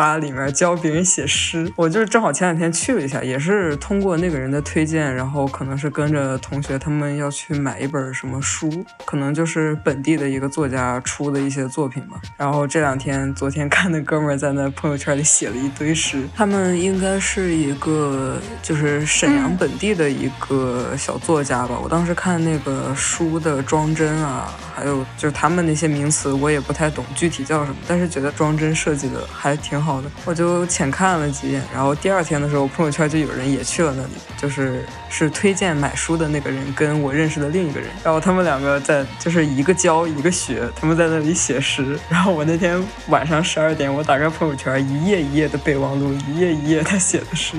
[0.00, 12.18] 吧里面教别人写诗，我就是正好前两天去了一下，也是通过那个人的推荐，然后可能是跟着同学他们要去买一本什么书，可能就是本地的一个作家出的一些作品吧。
[12.38, 21.78] 然后这两天，昨天看那哥们在那朋友圈里写了一堆诗，他们应该是一个就是沈阳本地的一个小作家吧。
[21.78, 29.78] 我当时看那个书的装帧啊，还有就是他们那些名词我也不太懂具体叫什么，但是觉得装帧设计的还挺。
[29.80, 47.56] 好好的，我就浅看了几眼，然后第二天的时候，朋友圈就有人也去了那里，就是是推荐买书的那个人跟我认识的另一个人，然后他们两个在就是一个教一个学，他们在那里写诗，然后我那天晚上十二点，我打开朋友圈，一页一页的备忘录，一页一页他写的诗，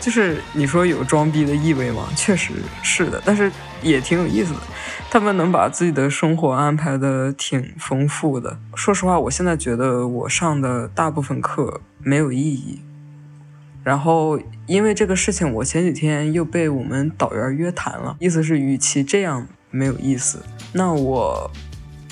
[0.00, 2.08] 就是你说有装逼的意味吗？
[2.16, 4.60] 确实是的，但是也挺有意思的。
[5.10, 8.58] 他们能把自己的生活安排的挺丰富的。
[8.74, 12.80] 说实话，我现在觉得我上的大部分课没有意义。
[13.82, 20.42] 然后因为这个事情，我前几天又被我们导员约谈了，意思是与其这样没有意思，
[20.74, 21.50] 那我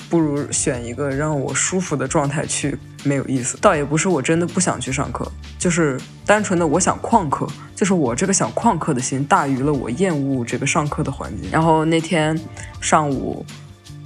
[0.09, 2.79] 不如选一个让我舒服的状态去。
[3.07, 5.25] 没有意思，倒也不是我真的不想去上课，
[5.57, 11.49] 就是单纯的我想旷课，就是我这个想旷课的心大于了我厌恶这个上课的环境。
[11.51, 12.39] 然后那天
[12.81, 13.45] 上午。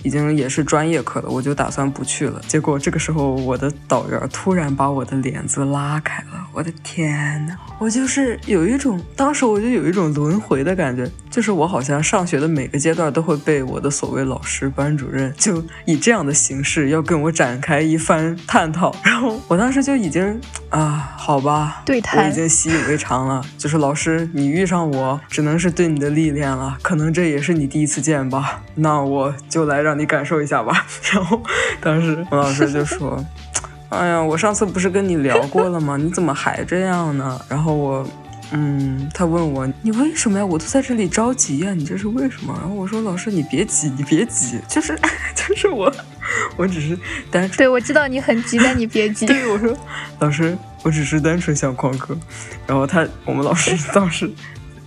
[0.03, 2.41] 已经也是专业课了，我就打算不去了。
[2.47, 6.47] 结果这个时候，我的导员突然把我的帘子拉开了。
[6.53, 18.93] 我的天呐，我就是有一种，当时我就有一种轮回的感觉，就是我好像上学的每个阶段都会被我的所谓老师、班主任就以这样的形式要跟我展开一番探讨。
[19.03, 23.41] 然后我当时就已经啊，好吧， 对谈，我已经习以为常了。
[23.57, 28.63] 就是老师，你遇上我，只能是对你的历练了，可能这也是你第一次见吧。
[28.75, 29.90] 那我就来让。
[29.91, 30.85] 让你感受一下吧。
[31.11, 31.41] 然后
[31.81, 33.23] 当时王老师就说
[33.89, 35.97] ：“哎呀，我上次不是跟你聊过了吗？
[35.97, 38.07] 你怎么还这样呢？”然后我，
[38.53, 40.45] 嗯，他问我：“你为什么呀？
[40.45, 44.97] 我都在这里着急呀，你这是为什么？”然后我说：“老师，你别急，你别急， 就是
[45.35, 45.93] 就是我，
[46.55, 46.97] 我只是
[47.29, 47.57] 单纯……
[47.57, 49.77] 对我知道你很急，但你别急。”对，我说
[50.19, 52.17] ：“老师，我只是单纯想旷课。”
[52.65, 54.31] 然后他，我们老师当时。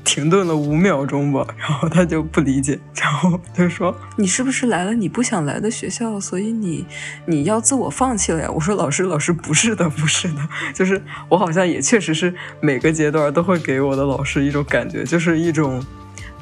[0.04, 6.86] 停顿了五秒钟吧，然后他就不理解，然后他说：“你是不是来了你不想来的学校，所以你
[7.26, 15.82] 你要自我放弃了呀？”我说：“老师，老师不是的，不是的，就是我好像也确实是每个阶段都会给我的老师一种感觉，就是一种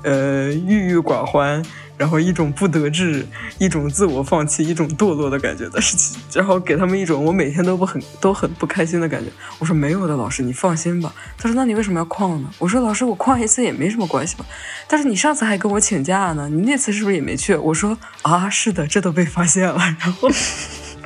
[0.02, 1.62] 呃郁郁寡欢。”
[1.96, 3.26] 然后一种不得志，
[3.58, 9.30] 一种自我放弃，一种堕落的感觉，的事情然后给他们一种我每天都不很都很不开心的感觉。
[9.58, 11.14] 我说没有的，老师你放心吧。
[11.38, 12.50] 他说那你为什么要旷呢？
[12.58, 14.44] 我说老师我旷一次也没什么关系吧。
[14.88, 17.54] 但是你上次还跟我请假呢，你那次是不是也没去？
[17.54, 19.78] 我说啊是的，这都被发现了。
[20.00, 20.28] 然后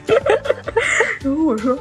[1.20, 1.79] 然后我说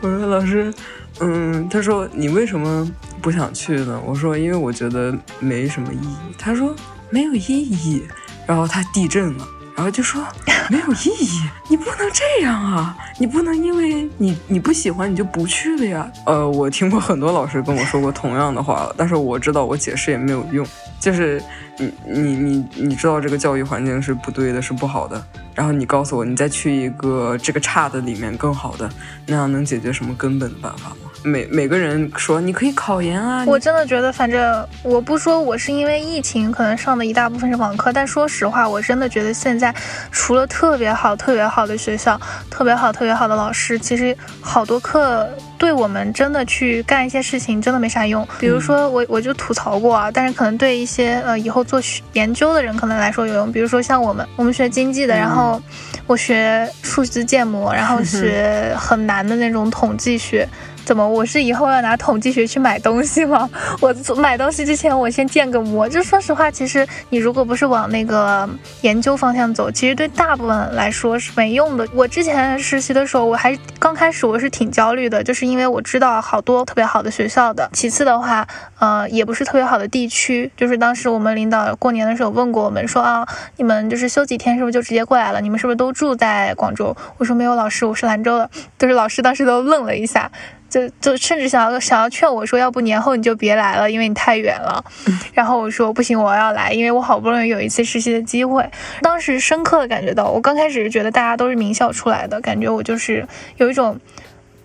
[0.00, 0.72] 我说老师，
[1.20, 2.90] 嗯，他说你为什么
[3.22, 4.00] 不想去呢？
[4.04, 6.16] 我说因为我觉得没什么意义。
[6.38, 6.74] 他说
[7.10, 8.02] 没有意义。
[8.46, 10.22] 然后他地震了，然后就说
[10.70, 16.10] 没有意义，你不能这样啊，你不能因为你你不喜欢你就不去了呀。
[16.26, 20.66] 呃，我听过很多老师跟我说过同样的话，但是我知道我解释也没有用，
[20.98, 21.42] 就是
[21.78, 25.22] 你你你你知道这个教育环境是不对的，是不好的，
[25.54, 28.90] 然后你告诉我你再去一个这个差的里面更好的，
[29.26, 31.05] 那样能解决什么根本的办法吗？
[31.26, 39.74] 每每个人说你可以考研啊，我真的觉得，反正我不说我是因为疫情可能上的一大部分是网课，但说实话，我真的觉得现在
[40.12, 48.26] 除了特别好、特别好的学校、特别好、特别好的老师，其实好多课对我们真的去干一些事情真的没啥用。
[48.38, 53.50] 比如说我我就吐槽过啊，但是可能对一些呃以后做研究的人可能来说有用。
[53.50, 55.60] 比如说像我们，我们学经济的，然后
[56.06, 60.48] 我学数字建模，然后学 很难的那种统计学。
[60.86, 63.50] 怎么我是以后要拿统计学去买东西吗？
[63.82, 65.88] 我买东西之前我先建个模。
[65.88, 68.48] 就说实话，其实你如果不是往那个
[68.82, 71.84] 研究方向走，其实对大部分来说是没用的。
[71.92, 77.68] 我之前实习的时候，我还刚开始我是挺焦虑的，就是因为我知道好多特别好的学校的。
[77.72, 78.46] 其次的话，
[78.78, 80.48] 呃，也不是特别好的地区。
[80.56, 83.26] 就是当时我们领导过年的时候问过我们说啊，
[83.56, 85.40] 你们就是休几天是不是就直接过来了？
[85.40, 86.96] 你们是不是都住在广州？
[87.18, 88.48] 我说没有，老师，我是兰州的。
[88.78, 90.30] 就是老师当时都愣了一下。
[90.68, 94.84] 就就甚至想要想要劝我说，要不年后你就别来了，因为你太远了。
[95.34, 98.68] 然后我说不行，我要来，因为我好不容易有一次实习的机会。
[99.02, 103.98] 当时深刻的感觉到，我刚开始是觉得大家都是名校出来的，感觉我就是有一种。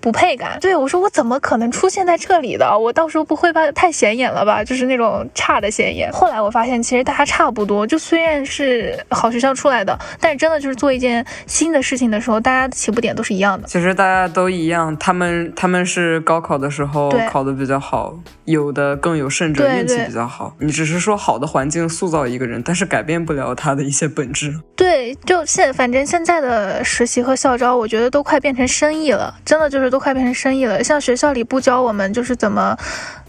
[0.02, 2.78] 不配感，对我说我怎么可能出现在这里的？
[2.78, 3.72] 我到时候不会吧？
[3.72, 4.64] 太显眼了吧？
[4.64, 6.12] 就是那种差的显眼。
[6.12, 7.86] 后来我发现，其实大家差不多。
[7.86, 13.68] 就虽然是好学校出来的，但是真的就是做一件新的事情的时候，大家起步点都是一样的。
[13.68, 20.56] 其实大家都一样，他们他们是高考的时候考的比较好，有的更有甚者运气比较好。
[20.60, 24.60] 你只是说好的环境塑造一个人，但是改变不了他的一些本质。
[24.76, 29.90] 对，就现反正现在的实习和校招，我觉得都快变成生意了，真的就是。
[29.91, 32.75] 都快变成生意了，像学校里不教我们就是怎么，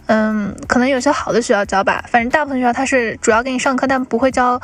[0.06, 4.60] 嗯，可能有些好的学校教吧，反正大部分学校它是主要给你上课，但不会教。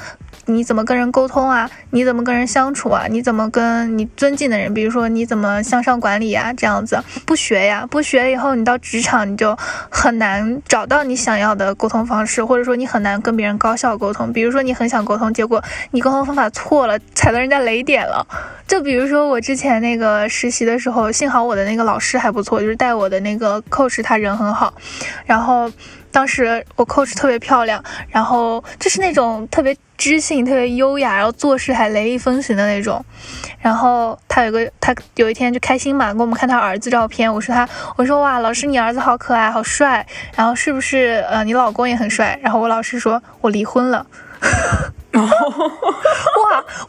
[0.50, 1.68] 你怎么跟人沟通啊？
[1.90, 3.04] 你怎么跟人相处啊？
[3.10, 6.50] 你怎么跟你尊敬的人，比如说你怎么向上管理啊？
[6.54, 9.54] 这样子不学呀，不学以后你到职场你就
[9.90, 14.32] 很难找到你想要的沟通方式，或者说你很难跟别人高效沟通。
[14.32, 18.26] 比如说你很想沟通，结果你沟通方法错了，踩到人家雷点了。
[18.66, 24.72] 就比如说我之前那个实习的时候，幸好我的那个老师还不错，就是带我的那个 coach 他人很好，
[25.28, 25.70] 然后。
[26.10, 33.04] 当时我 coach 特别漂亮，然后就是那种特别知性、特别优雅，然后做事还雷厉风行的那种。
[33.60, 37.32] 然后他有个，他有一天就开心嘛，给我们看他儿子照片。
[37.32, 40.04] 我说他，我说哇，老师你儿子好可爱，好帅。
[40.34, 42.40] 然后是不是呃你老公也很帅？
[42.42, 44.06] 然后我老师说我离婚了。
[45.12, 45.22] 哇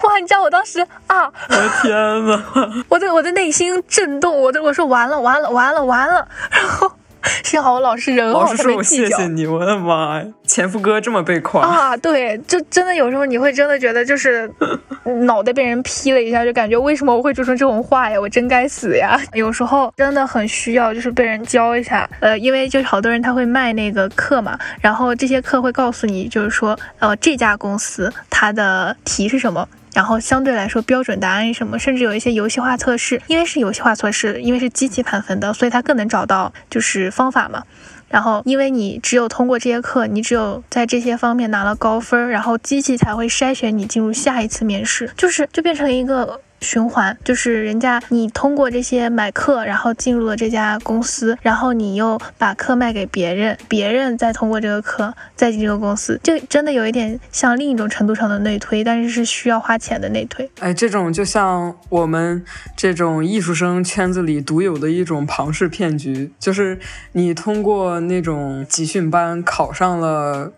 [0.04, 0.18] 哇！
[0.20, 6.90] 你知道我当时啊，我的天呐，我的我的内心震动，我的我说完了完了完了完了，然后。
[7.44, 11.98] 幸好我老师人好，老师说我谢谢你，我的妈呀，前夫哥这么被夸啊！
[11.98, 14.50] 对，就真的有时候你会真的觉得就是
[15.26, 18.20] 脑袋被人劈了一下，就感觉为什么我会说出这种话呀？
[18.20, 19.20] 我真该死呀！
[19.34, 29.68] 有时候真的很需要就是被人教一下，呃，因为就是好多人他会卖那个课嘛，然后这些课会告诉你，就是说呃这家公司它的题是什么。
[30.00, 37.62] 然后相对来说，标准答案什么，甚至有一些游戏化测试，因为是游戏化测试，因为是机器判分的，所以它更能找到就是方法嘛。
[38.08, 46.40] 然后，因为你只有通过这些课，你只有在这些方面拿了高分，然后机器才会筛选你进入下一次面试，就是就变成一个。
[46.62, 60.50] 循环就是人家你通过这些买课，然后进入了这家公司，然后你又把课卖给别人，别人再通过这个课再进这个公司，就真的有一点像另一种程度上的内推，但是是需要花钱的内推。
[60.60, 62.44] 哎，这种就像我们
[62.76, 66.80] 这种艺术生圈子里独有的一种庞氏骗局，就是
[67.14, 70.54] 你通过那种集训班考上了。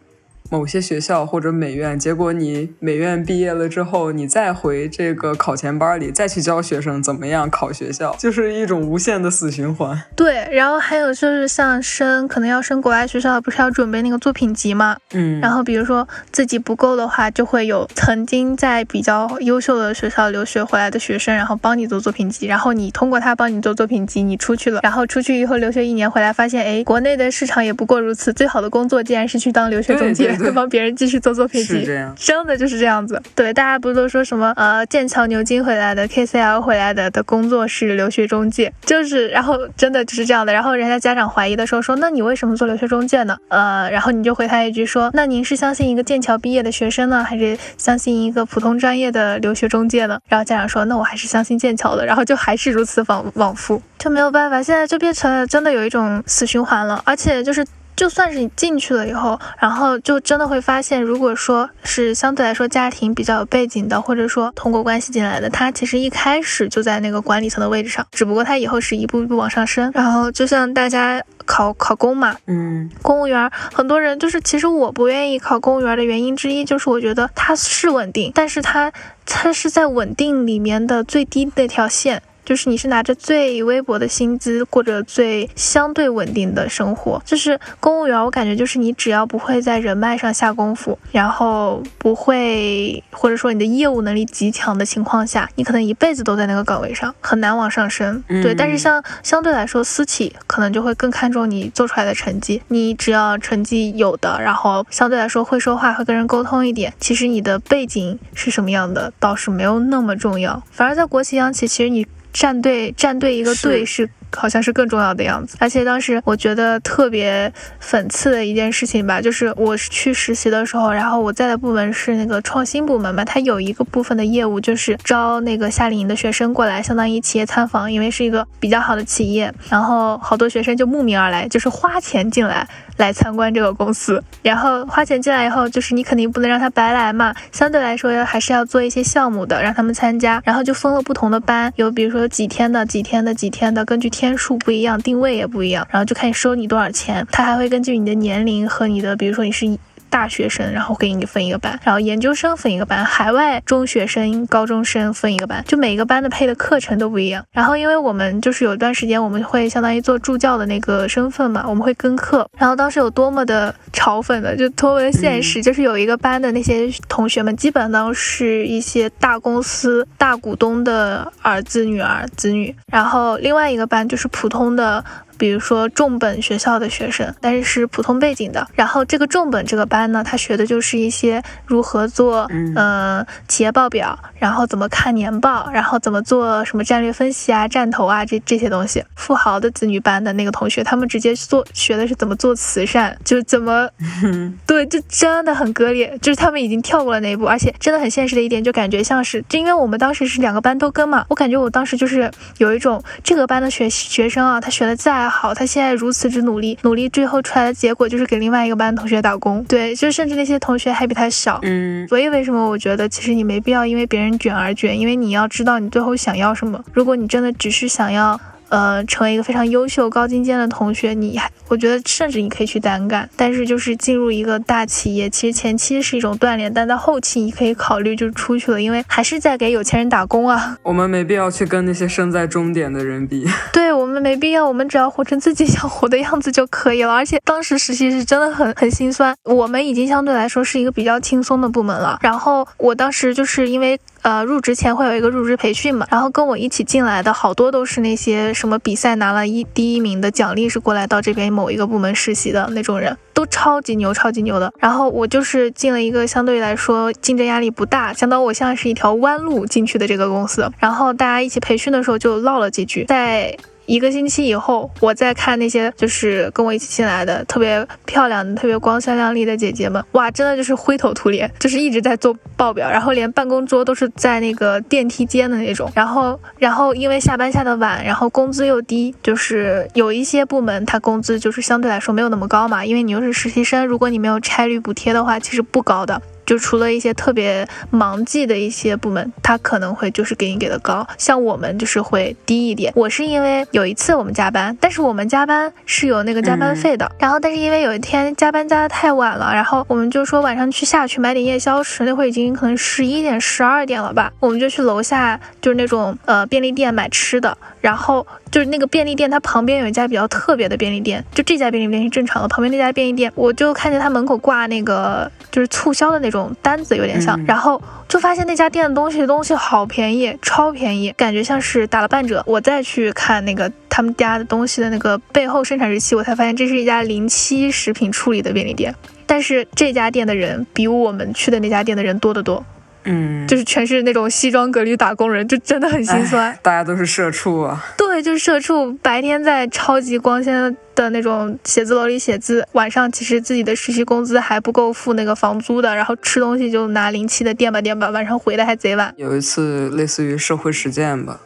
[0.52, 9.98] 某些学校或者美院，结果你美院毕业了之后，你再回这个考前班里再去教学生怎么样考学校，就是一种无限的死循环。
[10.14, 14.98] 对，然后还有就是像升，可能要升国外学校，不是要准备那个作品集吗？
[15.14, 30.38] 嗯，然后比如说自己不够的话，就会有曾经在比较优秀的学校留学回来的学生，然后帮你做作品集，然后你通过他帮你做作品集，你出去了，然后出去以后留学一年回来，发现哎，国内的市场也不过如此，最好的工作竟然是去当留学中介。
[30.42, 31.86] 会帮别人继续做作品集，
[32.16, 33.22] 真的就是这样子。
[33.36, 40.54] 对，大家不是都说什么呃，剑桥、牛津回来的、KCL 回来的的工作是留学中介，就是，然后真的就是这样的。
[40.54, 43.38] 然后人家家长怀疑的时候说，那你为什么做留学中介呢？
[43.48, 50.20] 呃，然后你就回他一句说，那您是相信一个剑桥毕业的学生呢，还是相信一个普通专业的留学中介呢？
[50.28, 52.06] 然后家长说，那我还是相信剑桥的。
[52.06, 57.66] 然后就还是如此往往复，就没有办法，现在就变成了真的有一种死循环了，而且就是。
[57.96, 69.92] 就算是你进去了以后，然后就真的会发现，如果说是相对来说家庭比较有背景的，或者说通过关系进来的，他其实一开始就在那个管理层的位置上，只不过他以后是一步一步往上升。
[69.94, 78.92] 然后就像大家考考公嘛，嗯，公务员，很多人就是其实我不愿意考公务员的原因之一，就是我觉得它是稳定，但是它
[79.26, 82.24] 它是在稳定里面的最低那条线。
[82.52, 87.24] 就是你是拿着最微薄的薪资过着最相对稳定的生活。
[87.26, 98.22] 就是公务员，我感觉就是你只要不会在人脉上下功夫，然后不会或者说你的业务能力极强的情况下，你可能一辈子都在那个岗位上，很难往上升。
[98.28, 110.62] 对，但是像相对来说私企可能就会更看重你做出来的成绩，你只要成绩有的，然后相对来说会说话，会跟人沟通一点，其实你的背景是什么样的倒是没有那么重要。
[110.70, 114.10] 反而在国企、央企，其实你站队站队一个队是。
[114.34, 117.52] 好像是更重要的样子，而且当时我觉得特别
[117.84, 132.66] 讽刺的一件事情吧，就是我去实习的时候，然后我在的部门是那个创新部门嘛，它有一个部分的业务就是招那个夏令营的学生过来，相当于企业参访，因为是一个比较好的企业，然后好多学生就慕名而来，就是花钱进来
[133.02, 144.12] 来参观这个公司，然后花钱进来以后，就是你肯定不能让他白来嘛，相对来说还是要做一些项目的，让他们参加，然后就分了不同的班，有比如说几天的、几天的、几天的，根据。
[144.12, 147.26] 天数不一样，定位也不一样，然后就看你收你多少钱。
[147.32, 149.66] 他还会根据你的年龄和你的，比如说你是。
[150.12, 157.44] 大学生，然后给你分一个班，然后研究生分一个班，海外中学生、高中生分一个班，就每个班的配的课程都不一样。
[157.52, 162.48] 然后因为我们就是有一段时间我们会相当于做助教的那个身份嘛，我们会跟课。
[162.60, 172.76] 然后当时有多么的嘲讽的，就多么的现实，就是有一个班的那些同学们，基本都是一些大公司大股东的儿子、女儿、子女。
[172.92, 175.04] 然后另外一个班就是普通的。
[175.42, 178.68] 比如说重本学校的学生，但是是普通背景的。
[178.76, 189.04] 然后这个重本这个班呢，他学的就是一些如何做，嗯，企业报表，然后怎么看年报，然后怎么做什么战略分析啊、战投啊这这些东西。
[189.16, 193.90] 富豪的子女班的那个同学，他们直接做学的是怎么做慈善，就怎么，
[194.68, 197.48] 对，就真的很割裂，就是他们已经跳过了那一步。
[197.48, 202.30] 而且真的很现实的一点，就感觉像是，就因为我们当时是两个班都跟嘛，我感觉我当时就是
[202.60, 205.31] 有一种这个班的学学生啊，他学的再。
[205.32, 209.64] 好，他现在如此之努力，努力最后出来的结果就是给另外一个班同学打工。
[209.64, 211.60] 对，就甚至那些同学还比他小。
[211.64, 216.84] 嗯，所以为什么我觉得其实你没必要因为别人卷而卷，因为你要知道你最后想要什么。
[216.94, 218.40] 如果你真的只是想要。
[218.72, 223.30] 呃，成为一个非常优秀、高精尖的同学，你还我觉得甚至你可以去单干。
[223.36, 230.78] 但是就是进入一个大企业，其实前期是一种锻炼，但到后期你可以考虑就出去了，因为还是在给有钱人打工啊。
[230.84, 233.46] 我们没必要去跟那些身在终点的人比。
[233.74, 237.14] 对我们没必要，我们只要活成自己想活的样子就可以了。
[237.14, 242.18] 而且当时实习是真的很很心酸，我们已经相对来说是一个比较轻松的部门了。
[242.22, 244.00] 然后我当时就是因为。
[244.24, 254.72] 呃，入职前会有一个入职培训嘛，然后跟我一起进来的好多都是那些什么比赛拿了一第一名的奖励是过来到这边某一个部门实习的那种人，都超级牛，超级牛的。
[254.80, 260.72] 然后我就是进了一个相对来说竞争压力不大，相当我像是一条弯路进去的这个公司。
[260.78, 263.58] 然后大家一起培训的时候就唠了几句，在。
[263.92, 275.92] 一个星期以后，我再看那些就是跟我一起进来的特别漂亮的、特别光鲜亮丽的姐姐们，哇，真的就是灰头土脸，就是一直在做报表，然后连办公桌都是在那个电梯间的那种。
[275.94, 286.22] 然后，然后因为下班下的晚，然后工资又低，就是有一些部门它工资就是相对来说没有那么高嘛，因为你又是实习生，如果你没有差旅补贴的话，其实不高的。
[286.52, 292.92] 就除了一些特别忙季的一些部门，他可能会就是给你给的高，像我们就是会低一点。
[292.94, 297.10] 我是因为有一次我们加班，但是我们加班是有那个加班费的。
[297.18, 302.04] 然后，但是因为有一天加班加的太晚了，然后我们就说晚上去下去买点夜宵吃。
[302.04, 307.58] 那会已经可能十一点、十二点了吧，我们就去楼下就是那种呃便利店买吃的。
[307.80, 322.44] 然后就是那个便利店，它旁边有一家比较特别的便利店，就这家便利店是正常的，旁边那家便利店，我就看见它门口挂那个就是促销的那种单子，有点像，然后就发现那家店的东西东西好便宜，超便宜，感觉像是打了半折。
[322.46, 332.64] 我再去看那个他们家的东西的那个背后生产日期，我才发现这是一家零七食品处理的便利店，但是这家店的人比我们去的那家店的人多得多。
[333.04, 336.58] 嗯，就是全是那种西装革履打工人，就真的很心酸。
[336.62, 337.84] 大家都是社畜啊。
[337.98, 349.14] 对，就是社畜，白天在超级光鲜的那种写字楼里写字，晚上其实自己的实习工资还不够付那个房租的，然后吃东西就拿零七的垫吧垫吧，晚上回来还贼晚。
[349.18, 351.40] 有一次类似于社会实践吧，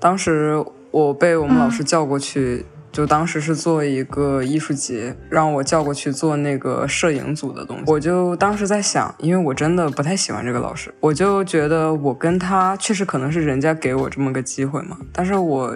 [0.00, 2.64] 当时我被我们老师叫过去。
[2.92, 7.84] 就当时是做一个艺术节，让我叫过去做那个摄影组的东西。
[7.86, 14.98] 我就当时在想，因为我真的不太喜欢这个老师，我就觉得我跟他确实可能是人家给我这么个机会嘛。
[15.10, 15.74] 但是我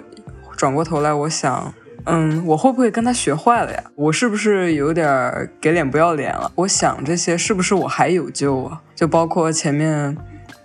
[0.55, 1.73] 转过头来，我想，
[2.05, 3.83] 嗯，我会不会跟他学坏了呀？
[3.95, 6.51] 我是不是有点给脸不要脸了？
[6.53, 8.81] 我想这些是不是我还有救啊？
[8.93, 10.15] 就包括前面。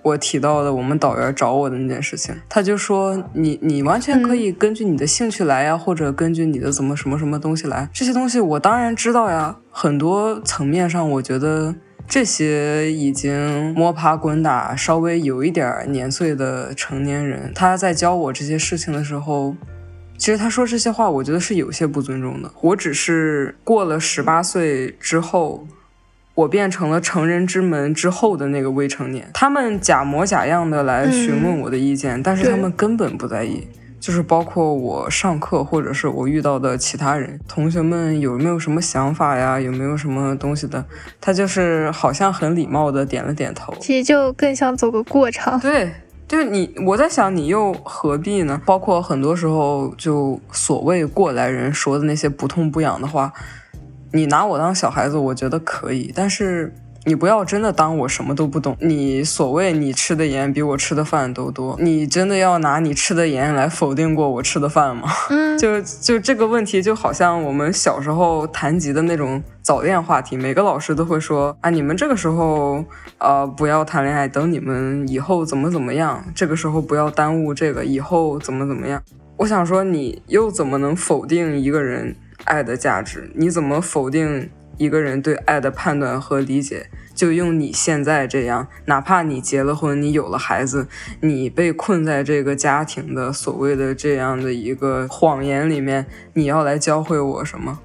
[0.03, 7.89] 我提到的我们导员找我的那件事情，他就说你你完全可以根据你的兴趣来呀，或者根据你的怎么什么什么东西来。
[7.93, 11.75] 这些东西我当然知道呀，很多层面上我觉得
[12.09, 19.55] 这些已经摸爬滚打、稍微有一点年岁的成年人，他在教我这些事情的时候。
[20.19, 22.49] 其实他说这些话，我觉得是有些不尊重的。
[22.61, 25.67] 我只是过了十八岁之后，
[26.35, 29.31] 我变成了成人之门之后的那个未成年。
[29.35, 33.67] 他们假模假样的来询问我的意见，但是他们根本不在意。
[34.01, 39.61] 就是包括我上课，或者是我遇到的其他人，同学们有没有什么想法呀？
[39.61, 40.85] 有没有什么东西的？
[41.21, 43.73] 他就是好像很礼貌的点了点头。
[43.79, 45.61] 其实就更想走个过场。
[45.61, 45.93] 对。
[46.29, 48.59] 就是你，我在想，你又何必呢？
[48.65, 53.31] 包括很多时候，就所谓过来人说的那些不痛不痒的话，
[54.13, 56.75] 你拿我当小孩子，我觉得可以，但是。
[57.05, 58.77] 你不要真的当我什么都不懂。
[58.79, 65.09] 你所谓你吃的盐比我吃的饭都多，你真的要拿你吃的盐来否定过我吃的饭吗？
[65.31, 72.85] 嗯，就就这个问题，就好像我们小时候谈及的那种早恋话题，每个老师都会说啊，你们这个时候
[73.19, 79.03] 呃不要谈恋爱，等你们以后怎么怎么样，这个时候不要耽误这个，以后怎么怎么样。
[79.39, 82.15] 我想说，你又怎么能否定一个人
[82.45, 83.31] 爱的价值？
[83.35, 84.51] 你怎么否定？
[84.79, 90.89] 一个人对爱的判断和理解，就用你现在这样，哪怕你结了婚，你有了孩子，
[91.21, 97.79] 你被困在这个家庭的所谓的这样的一个谎言里面，你要来教会我什么？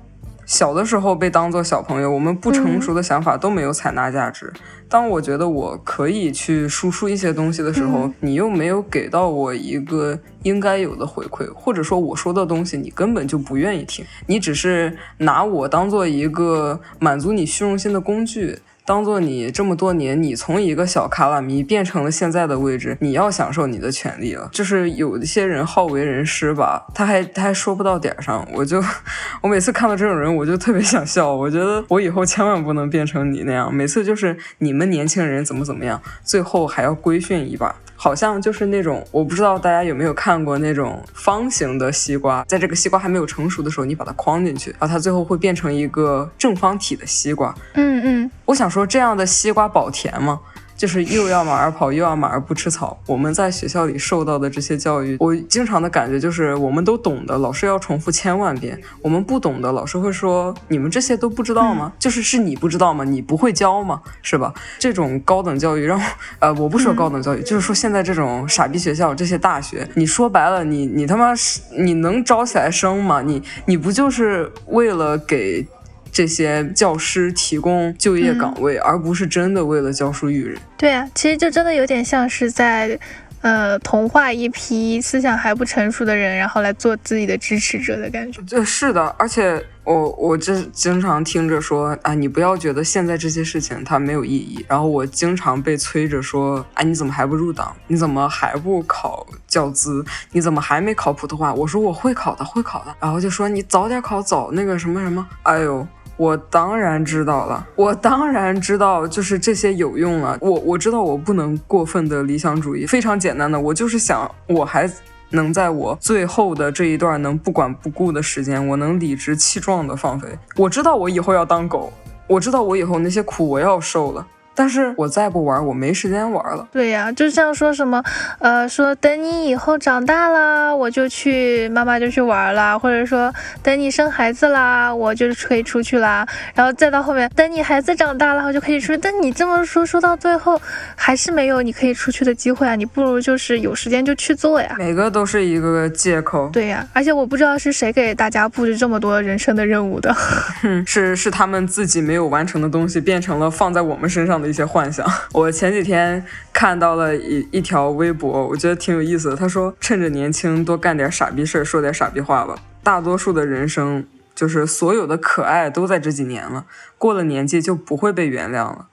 [0.45, 4.51] 小的时候被当做小朋友，我们不成熟的想法都没有采纳价值。
[4.89, 18.57] 当我觉得我可以去输出一些东西的时候，你又没有给到我一个应该有的回馈，或者说我说的东西你根本就不愿意听，你只是拿我当做一个满足你虚荣心的工具。
[18.87, 24.49] 当做你这么多年，你从一个小卡拉迷变成了现在的位置，你要享受你的权利了。
[24.53, 28.81] 就是有一些人好为人师吧，他还他还说不到点上，我就
[29.43, 31.29] 我每次看到这种人，我就特别想笑。
[31.35, 37.75] 我觉得我以后千万不能变成你那样，每次就是你们年轻人怎么怎么样，最后还要规训一把。
[37.99, 47.53] 好像就是那种，我不知道大家有没有看过那种方形的西瓜，在这个西瓜还没有成熟的时候，你把它框进去，然后它最后会变成一个正方体的西瓜。
[47.73, 50.39] 嗯嗯，我想说这样的西瓜保甜吗？
[50.77, 52.99] 就是又要马儿跑，又要马儿不吃草。
[53.07, 61.91] 我们在学校里受到的这些教育，我经常的感觉就是，我们都懂的，老师要重复千万遍；我们不懂的，老师会说：“你们这些都不知道吗？
[61.97, 63.03] 就是是你不知道吗？
[63.03, 63.99] 你不会教吗？
[64.21, 65.99] 是吧？”这种高等教育让，
[66.37, 73.23] 呃，我不说高等教育，就是说现在这种傻逼学校，这些大学，你说白了，你你他妈是你能招起来生吗？
[73.23, 75.65] 你你不就是为了给？
[76.11, 80.57] 这些教师提供就业岗位，而不是真的为了教书育人。
[80.77, 82.99] 对啊，其实就真的有点像是在，
[83.41, 88.41] 呃，同化一批思想还不成熟的人，然后来做自己的支持者的感觉。
[88.47, 94.65] 这是的，而且我我这经常听着说啊，你不要觉得现在这些事情它没有意义。
[94.67, 97.75] 然后我经常被催着说，啊，你怎么还不入党？
[97.87, 100.03] 你怎么还不考教资？
[100.31, 101.53] 你怎么还没考普通话？
[101.53, 102.95] 我说我会考的，会考的。
[102.99, 105.25] 然后就说你早点考，早那个什么什么。
[105.43, 105.87] 哎呦。
[106.17, 110.37] 我当然知道了，我当然知道，就是这些有用了。
[110.41, 114.89] 我我知道我不能过分的理想主义，非常简单的，我就是想我还
[115.29, 120.27] 能在我最后的这一段能不管不顾的时间，我能理直气壮的放飞。
[120.55, 121.93] 我知道我以后要当狗，
[122.27, 124.25] 我知道我以后那些苦我要受了。
[124.57, 126.67] 但是我再不玩，我没时间玩了。
[126.71, 128.03] 对呀，就像说什么，
[128.39, 133.31] 呃，说等你以后长大了，我就去，妈妈就去玩了，或者说
[133.61, 136.27] 等你生孩子啦，我就可以出去啦。
[136.55, 138.97] 然后再到后面，等你孩子长大了，我就可以出去。
[138.97, 140.59] 但你这么说，说到最后
[140.95, 142.75] 还是没有你可以出去的机会啊！
[142.75, 144.75] 你不如就是有时间就去做呀。
[144.79, 146.49] 每个都是一个借口。
[146.51, 150.15] 对呀，而且我不知道是谁给大家布置这么多人生的任务的，
[150.87, 154.46] 是是他们自己没有完成的东西，变成了放在我们身上的。
[154.47, 155.05] 一些幻想。
[155.33, 156.23] 我前几天
[156.53, 159.35] 看到了一一条微博，我觉得挺有意思的。
[159.35, 162.55] 他说：“趁着年轻，多干点傻逼事儿，说点傻逼话吧。
[162.83, 166.65] 大多数的人生，就是所有的可爱都在这几年了。
[166.97, 168.87] 过了年纪就不会被原谅了。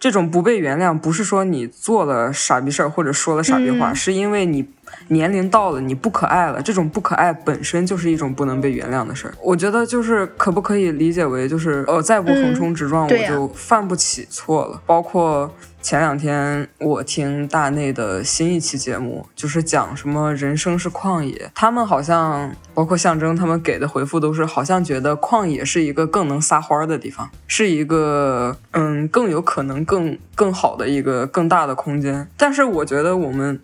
[0.00, 4.68] 这种不被原谅，不是说你做了傻逼事儿或者说了傻逼话，是因为你。”
[5.06, 6.60] 年龄到了，你不可爱了。
[6.60, 9.34] 这种不可爱本身就是一种不能被原谅的事儿。
[9.40, 14.82] 我觉得就是可不可以理解为，就是呃，再不横冲直撞，我就犯不起错了。
[14.86, 15.52] 包括
[15.82, 32.28] 前两天我听大内的新一期节目，就是讲什么人生是旷野，他们好像包括象征他们给的回复都是，好像觉得旷野是一个更能撒欢的地方，是一个嗯更有可能更更好的一个更大的空间。
[32.36, 33.58] 但是我觉得我们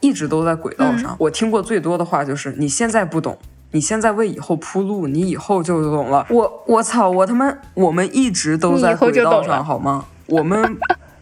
[0.00, 1.14] 一直都在轨道上。
[1.20, 3.38] 我听过最多的话就是你现在不懂，
[3.70, 6.26] 你现在为以后铺路，你以后就懂了。
[6.30, 10.04] 我我操，我他妈我们一直都在轨道上，好吗？
[10.26, 10.76] 我们。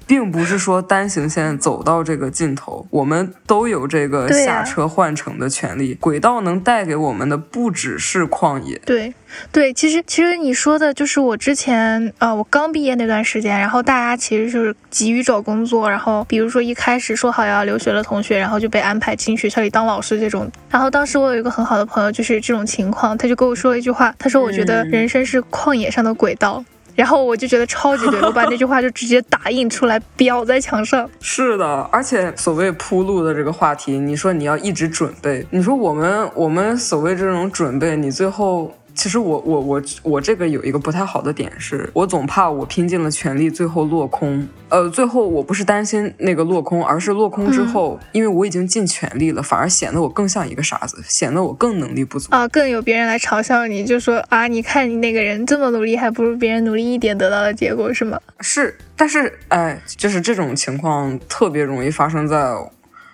[0.09, 5.94] 并不是说单行线走到这个尽头，我们都有这个下车换乘的权利。
[6.00, 8.80] 轨道能带给我们的不只是旷野。
[8.86, 9.12] 对，
[9.52, 20.50] 对，其实其实你说的就是我之前呃，我刚毕业那段时间，然后大家其实就是急于找工作，然后比如说一开始说好要留学的同学，然后就被安排进学校里当老师这种。
[20.70, 26.64] 然后当时我有一个很好的朋友，就是这种情况，他就跟我说了一句话，他说：“我觉得人生是旷野上的轨道。”
[26.99, 31.09] 然后我就觉得超级对，我把那句话就直接打印出来，裱在墙上。
[31.20, 38.74] 是的，而且所谓铺路的这个话题，你说你要一直准备，你说我们我们所谓这种准备，你最后。
[38.99, 44.49] 其实我我我我这个有一个不太好的点是，我总怕我拼尽了全力，最后落空。
[44.70, 58.18] 呃，最后我不是担心那个落空，而是落空之后，因为我已经尽全力了，反而显得我更像一个傻子，显得我更能力不足啊，更有别人来嘲笑你，就说啊，你看你那个人这么努力，还不如别人努力一点得到的结果是吗？
[58.40, 62.53] 是，但是哎，就是这种情况特别容易发生在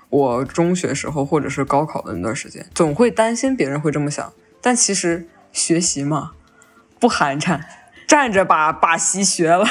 [0.09, 4.33] 我中学时候或者是高考的那段时间，总会担心别人会这么想，
[4.63, 5.29] 但其实。
[5.55, 6.33] 学习嘛，
[7.01, 7.59] 不寒碜，
[8.07, 9.65] 站着把把习学了，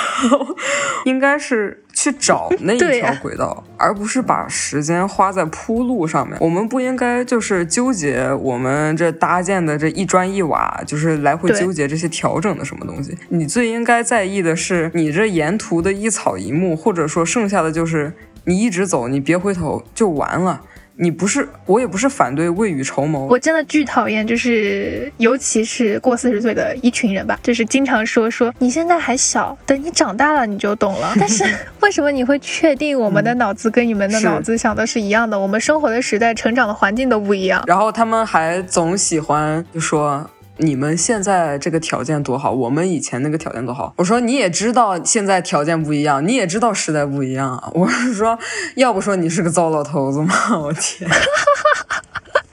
[1.05, 6.35] 应该是去找那一条轨道，而不是把时间花在铺路上面。
[6.39, 13.15] 我们不应该就是纠结我们这搭建的这一砖一瓦，就是来回纠结这些调整的什么东西。
[13.29, 18.13] 你最应该在意的是你这沿途的一草一木，或者说剩下的就是
[18.45, 20.61] 你一直走，你别回头就完了。
[20.95, 23.25] 你不是，我也不是反对未雨绸缪。
[23.27, 31.13] 我真的巨讨厌，就是尤其是过四十岁的一群人吧，就是经常说说你现在还小，等你长大了你就懂了。
[31.19, 31.43] 但是
[31.79, 35.39] 为什么你会确定我们的脑子跟你们的脑子想的是一样的？
[35.39, 37.63] 我们生活的时代、成长的环境都不一样。
[37.65, 40.29] 然后他们还总喜欢就说。
[40.57, 43.93] 你们现在这个条件多好，我们以前那个条件多好。
[43.97, 47.71] 我说你也知道现在条件不一样，你也知道时代不一样啊。
[47.73, 48.37] 我是说，
[48.75, 50.35] 要不说你是个糟老头子吗？
[50.59, 51.09] 我天。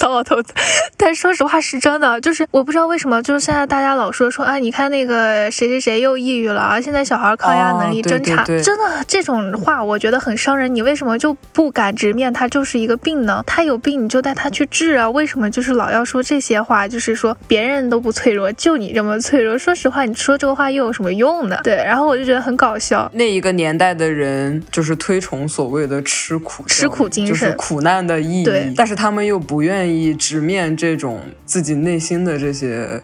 [0.00, 0.54] 糟老头子，
[0.96, 10.74] 但说实话是真的，就是我不知道为什么，就是现在大家老说说啊，你看那个谁谁谁又抑郁了啊，现在小孩抗压能力真差，真的这种话我觉得很伤人。
[10.74, 13.44] 你为什么就不敢直面他就是一个病呢？
[13.46, 16.88] 他有病你就带他去治啊，为什么就是老要说这些话？
[16.88, 19.58] 就是说别人都不脆弱，就你这么脆弱。
[19.58, 21.58] 说实话，你说这个话又有什么用呢？
[21.62, 23.10] 对，然后我就觉得很搞笑。
[23.12, 29.89] 那一个年代的人就是推崇所谓的吃苦吃苦精神，就是苦难的意义，但是他们又不愿意。
[29.90, 33.00] 以直面这种自己内心的这些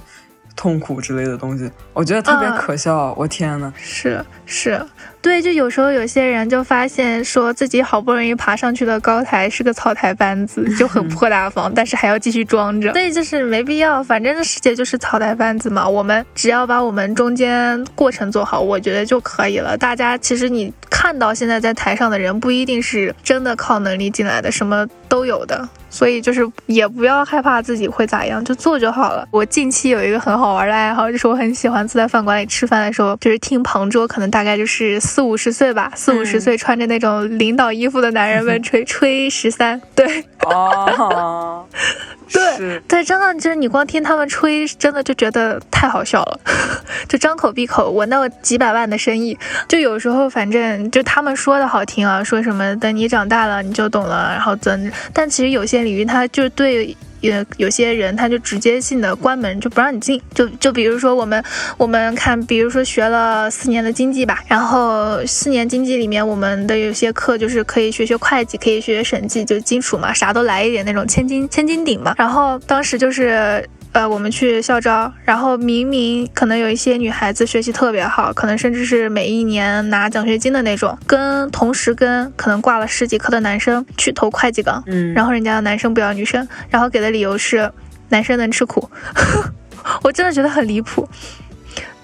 [0.55, 3.13] 痛苦之类的东西，我觉得特别可笑。
[3.19, 4.81] 我天呐，是是。
[5.27, 14.01] 对，就有时候有些人就发现说自己好不容易爬上去的高台是个草台班子，就很破大方，但是还要继续装着，所以就是没必要。
[14.01, 19.77] 反正这世界就是草台班子嘛，我们只要把我们中间过程做好，我觉得就可以了。
[19.77, 29.27] 大家其实你看到现在在台上的人，不一定是真的靠能力进来的，什么都有的，所以就是也不要害怕自己会咋样，就做就好了。
[29.33, 35.01] 我近期有一个很好玩的爱好，就是我很喜欢坐在饭馆里吃饭的时候，就是听旁桌，可能大概就是。
[35.17, 41.67] 四五十岁吧，四五十岁穿着那种领导衣服的男人们 吹吹十三，对，哦，
[42.31, 46.39] 对对，真的就是你光听他们吹，真的就觉得太好笑了，
[47.09, 56.95] 就张口闭口闻到几百万的生意，就有时候反正就他们说的好听啊，说什么等你长大了你就懂了，然后怎，但其实有些领域他就对。
[57.27, 61.43] 有有些人他就直接性的关门就不让你进，就就比如说我们
[61.77, 72.15] 我们看，比如说学了四年的经济吧，然后四年经济里面我们的有些课就是可以学学会计，可以学学审计，就基础嘛，啥都来一点那种千金千金顶嘛。
[72.17, 73.65] 然后当时就是。
[73.97, 87.73] 呃，我们去校招，然后明明可能有一些女孩子学习特别好，可能甚至是每一年拿奖学金的那种，跟同时跟可能挂了十几科的男生去投会计岗，嗯，然后人家的男生不要女生，然后给的理由是
[88.11, 88.91] 男生能吃苦，
[90.05, 91.09] 我真的觉得很离谱。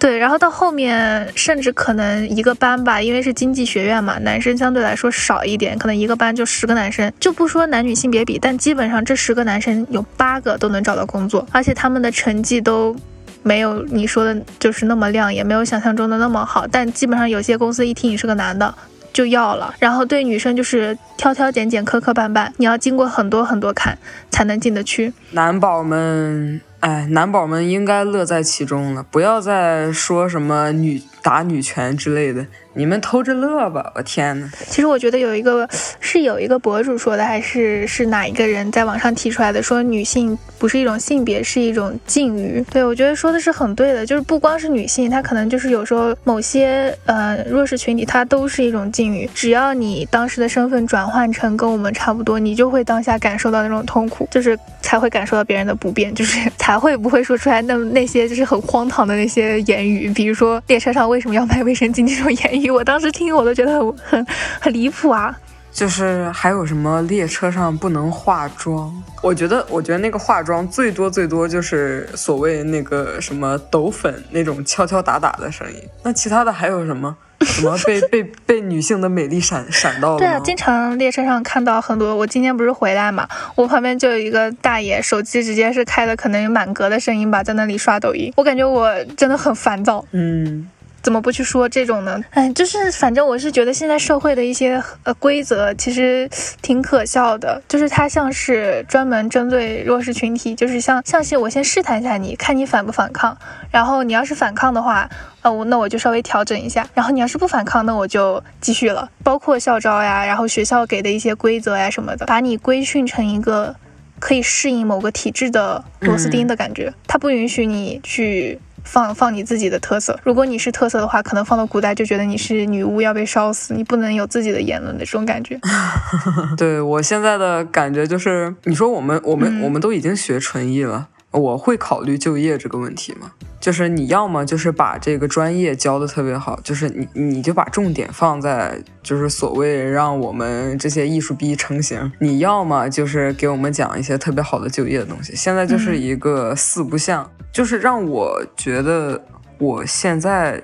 [0.03, 12.96] 对，然后到后面甚至可能一个班吧，因为是经济学院嘛，男生相对来说少一点，可能一个班就十个男生，就不说男女性别比，但基本上这十个男生有八个都能找到工作，而且他们的成绩都
[13.44, 18.74] 没有你说的就是那么亮，也没有想象中的那么好，但基本上有些公司一听你是个男的。
[19.12, 19.74] 就要了。
[19.78, 23.98] 然后对女生就是挑挑拣拣、磕磕绊绊，你要经过很多很多坎
[24.30, 25.12] 才能进得去。
[25.32, 32.45] 男宝们，哎，男宝们应该乐在其中了，不要再说什么女打女拳之类的。
[32.74, 33.92] 你们偷着乐吧！
[33.94, 34.48] 我天呐。
[34.66, 35.68] 其实我觉得有一个
[36.00, 42.64] 是有一个博主说的，还是是哪一个人在网上提出来的，说女性不是一种性别，是一种境遇。
[42.70, 49.28] 对我觉得说的是很对的，就是不光是女性，她可能就是有时候某些呃弱势群体，她都是一种境遇。
[49.34, 62.61] 只要你当时的身份转换成跟我们差不多，你就会当下感受到那种痛苦，就是才会感受到别人的不便，就是才会不会说出来那那些就是很荒唐的那些言语，比如说列车上为什么要卖卫生巾这种言语。
[62.72, 64.26] 我当时听我都觉得很 很
[64.60, 65.34] 很离谱啊！
[65.72, 68.92] 就是还有什么列车上不能化妆？
[69.22, 75.78] 我觉得，我觉得那个化妆最多最多就是所谓那个什么抖粉那种敲敲打打的声音。
[76.02, 77.16] 那其他的还有什么？
[77.40, 80.18] 什么被 被被女性的美丽闪闪到了？
[80.18, 82.14] 对啊，经常列车上看到很多。
[82.14, 88.30] 我今天不是回来嘛，我旁边就有一个大爷，手机直接是开的，可能有满格的声音吧，在那里刷抖音。
[88.36, 90.04] 我感觉我真的很烦躁。
[90.12, 90.68] 嗯。
[91.03, 92.22] 怎么不去说这种呢？
[92.30, 96.30] 哎，就是反正我是觉得现在社会的一些呃规则其实
[96.62, 103.36] 挺可笑的，就是它像是专门针对弱势群体，就是像像是我先试探一下你，看你反不反抗，
[103.70, 105.09] 然后你要是反抗的话，
[105.42, 109.11] 呃我那我就稍微调整一下，然后你要是不反抗，那我就继续了。
[109.24, 113.74] 包括校招呀，然后学校给的一些规则呀什么的，把你规训成一个
[114.20, 118.61] 可以适应某个体制的螺丝钉的感觉，它不允许你去。
[118.85, 125.59] 放放你自己的特色，如果你是特色的话，可能放到古代就觉得你是女巫要被烧死，你不能有自己的言论的这种感觉。
[126.57, 131.09] 对我现在的感觉就是，你说我们我们我们都已经学纯艺了。
[131.30, 133.33] 我会考虑就业这个问题吗？
[133.62, 145.36] 就是你要么就是把这个专业教的特别好，就是你你就把重点放在就是所谓让我们这些艺术逼成型；你要么就是给我们讲一些特别好的就业的东西。
[145.36, 149.24] 现在就是一个四不像，就是让我觉得
[149.58, 150.60] 我现在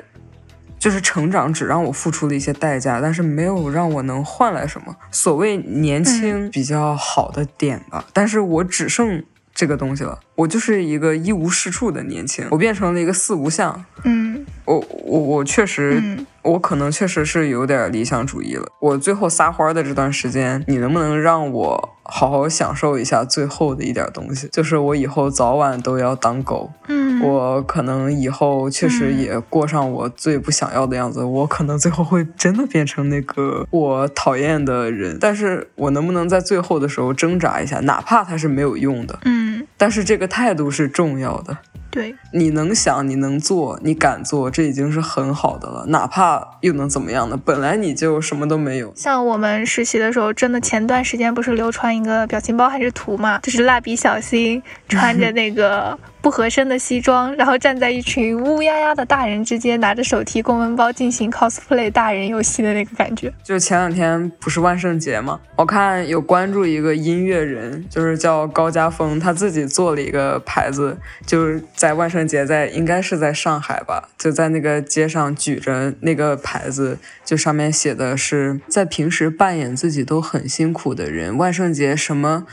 [0.77, 4.97] 就是成长只让我付出了一些代价，但是没有让我能换来什么。
[5.13, 9.23] 所谓年轻比较好的点吧，但是我只剩。
[9.55, 13.85] 这个东西了，我就是一个一无是处的年轻，我变成了一个四无像。
[14.05, 16.01] 嗯，我我我确实。
[16.43, 18.67] 我可能确实是有点理想主义了。
[18.81, 24.49] 我最后撒欢的这段时间，你能不能让我好好享受一下最后的一点东西？
[24.51, 26.71] 就是我以后早晚都要当狗。
[26.87, 31.23] 嗯，我可能以后确实也过上我最不想要的样子。
[31.23, 35.19] 我可能最后会真的变成那个我讨厌的人。
[35.21, 37.81] 但是我能不能在最后的时候挣扎一下？
[37.81, 39.19] 哪怕它是没有用的。
[39.25, 41.59] 嗯，但是这个态度是重要的。
[41.91, 45.87] 对，你能想，你能做，你敢做，这已经是很好的了。
[45.89, 47.41] 哪怕又能怎么样呢？
[47.43, 48.93] 本来你就什么都没有。
[48.95, 55.99] 像我们实习的时候，真的前段时间不是流传一个表情包还是图嘛，就是蜡笔小新穿着那个。
[56.21, 63.33] 不合身的西装，然后站在一群乌压压的大人之间，拿着手提公文包进行 cosplay 大人游戏的那个感觉。
[63.45, 65.39] 就前两天不是万圣节嘛？
[65.55, 82.45] 我看有关注一个音乐人，就是叫高家峰，他自己做了一个牌子，就是在万圣节，在应该是在上海吧，就在那个街上举着那个牌子，就上面写的是，在平时扮演自己都很辛苦的人，万圣节什么，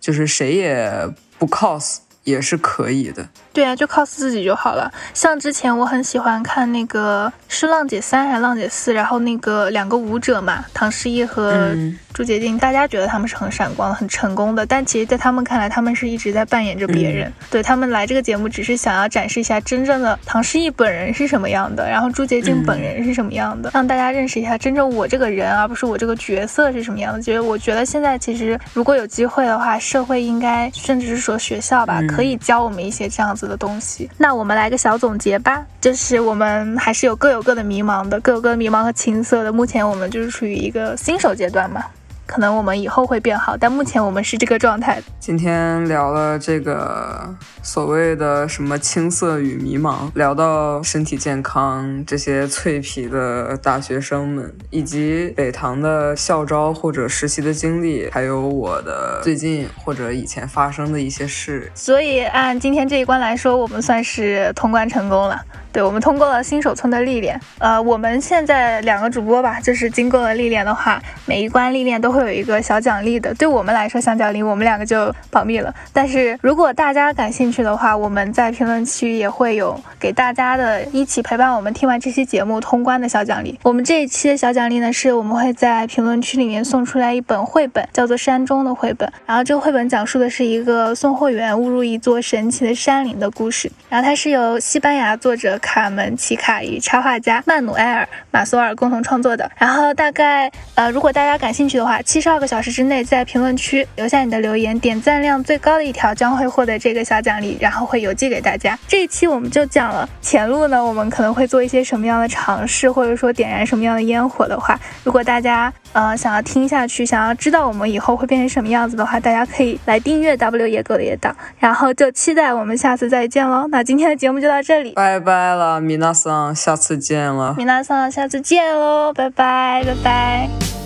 [0.00, 1.08] 就是谁也
[1.38, 1.98] 不 cos。
[2.24, 4.90] 也是可以的，对啊，就 cos 自己就好了。
[5.12, 11.76] 像之前我很喜欢看那个是浪姐三还是浪姐四，然后那个两个舞者嘛，唐诗逸和。
[12.14, 17.30] 朱洁静，大家觉得他们是很闪光、很成功的，但其实，在他们看来，他们是一直在扮演着别人。
[17.50, 27.20] 对他们来这个节目，只是想要展示一下真正的唐诗逸本人是什么样的，然后朱洁静本人是什么样的，让大家认识一下真正我这个人，而不是我这个角色是什么样的。
[27.20, 34.08] 觉得，我觉得现在其实，如果有机会的话，社会应该，甚至是说学校吧，可以教我们一些这样子的东西。
[34.16, 39.52] 那我们来个小总结吧，就是我们还是有各有各的迷茫的，各有各的迷茫和青涩的。
[39.52, 41.82] 目前我们就是处于一个新手阶段嘛。
[42.26, 45.00] 可能我们以后会变好，但目前我们是这个状态。
[45.20, 61.70] 今天聊了这个所谓的什么青涩与迷茫，聊到身体健康，这些脆皮的大学生们，以及北唐的校招或者实习的经历，还有我的最近或者以前发生的一些事。
[61.74, 65.40] 所以按今天这一关来说，我们算是通关成功了。
[65.74, 73.34] 对我们通过了新手村的历练，呃，我们现在两个主播吧，就是经过了历练的话，每一关历练都会有一个小奖励的。
[73.34, 75.74] 对我们来说，小奖励我们两个就保密了。
[75.92, 83.58] 但是如果大家感兴趣的话，我们在评论区也会有给大家的一起陪伴我们听完这期节目通关的小奖励。
[83.64, 89.12] 我们这一期的小奖励呢，是我们会在评论区里面送出来一本绘本，叫做《山中》的绘本。
[89.26, 93.68] 然后这个绘本讲述的是一个送货员误入一座神奇的山林的故事。
[93.88, 99.50] 然后它是由西班牙作者卡门奇卡与插画家曼努埃尔马索尔共同创作的。
[99.56, 108.78] 然后大概呃，如果大家感兴趣的话，七十二个小时之内在评论区留下你的留言，点赞量最高的一条将会获得这个小奖励，然后会邮寄给大家。
[108.86, 123.66] 这一期我们就讲了前路呢，我们可能会做一些什么样的尝试，或者说点燃什么样的烟火的话，如果大家呃想要听下去，想要知道我们以后会变成什么样子的话，大家可以来订阅 W 野狗的野党，然后就期待我们下次再见喽。
[123.70, 127.54] 那今天的节目就到这里，拜拜了，米娜桑，下次见了。
[127.56, 130.83] 米娜桑，下次见喽，拜拜，拜拜。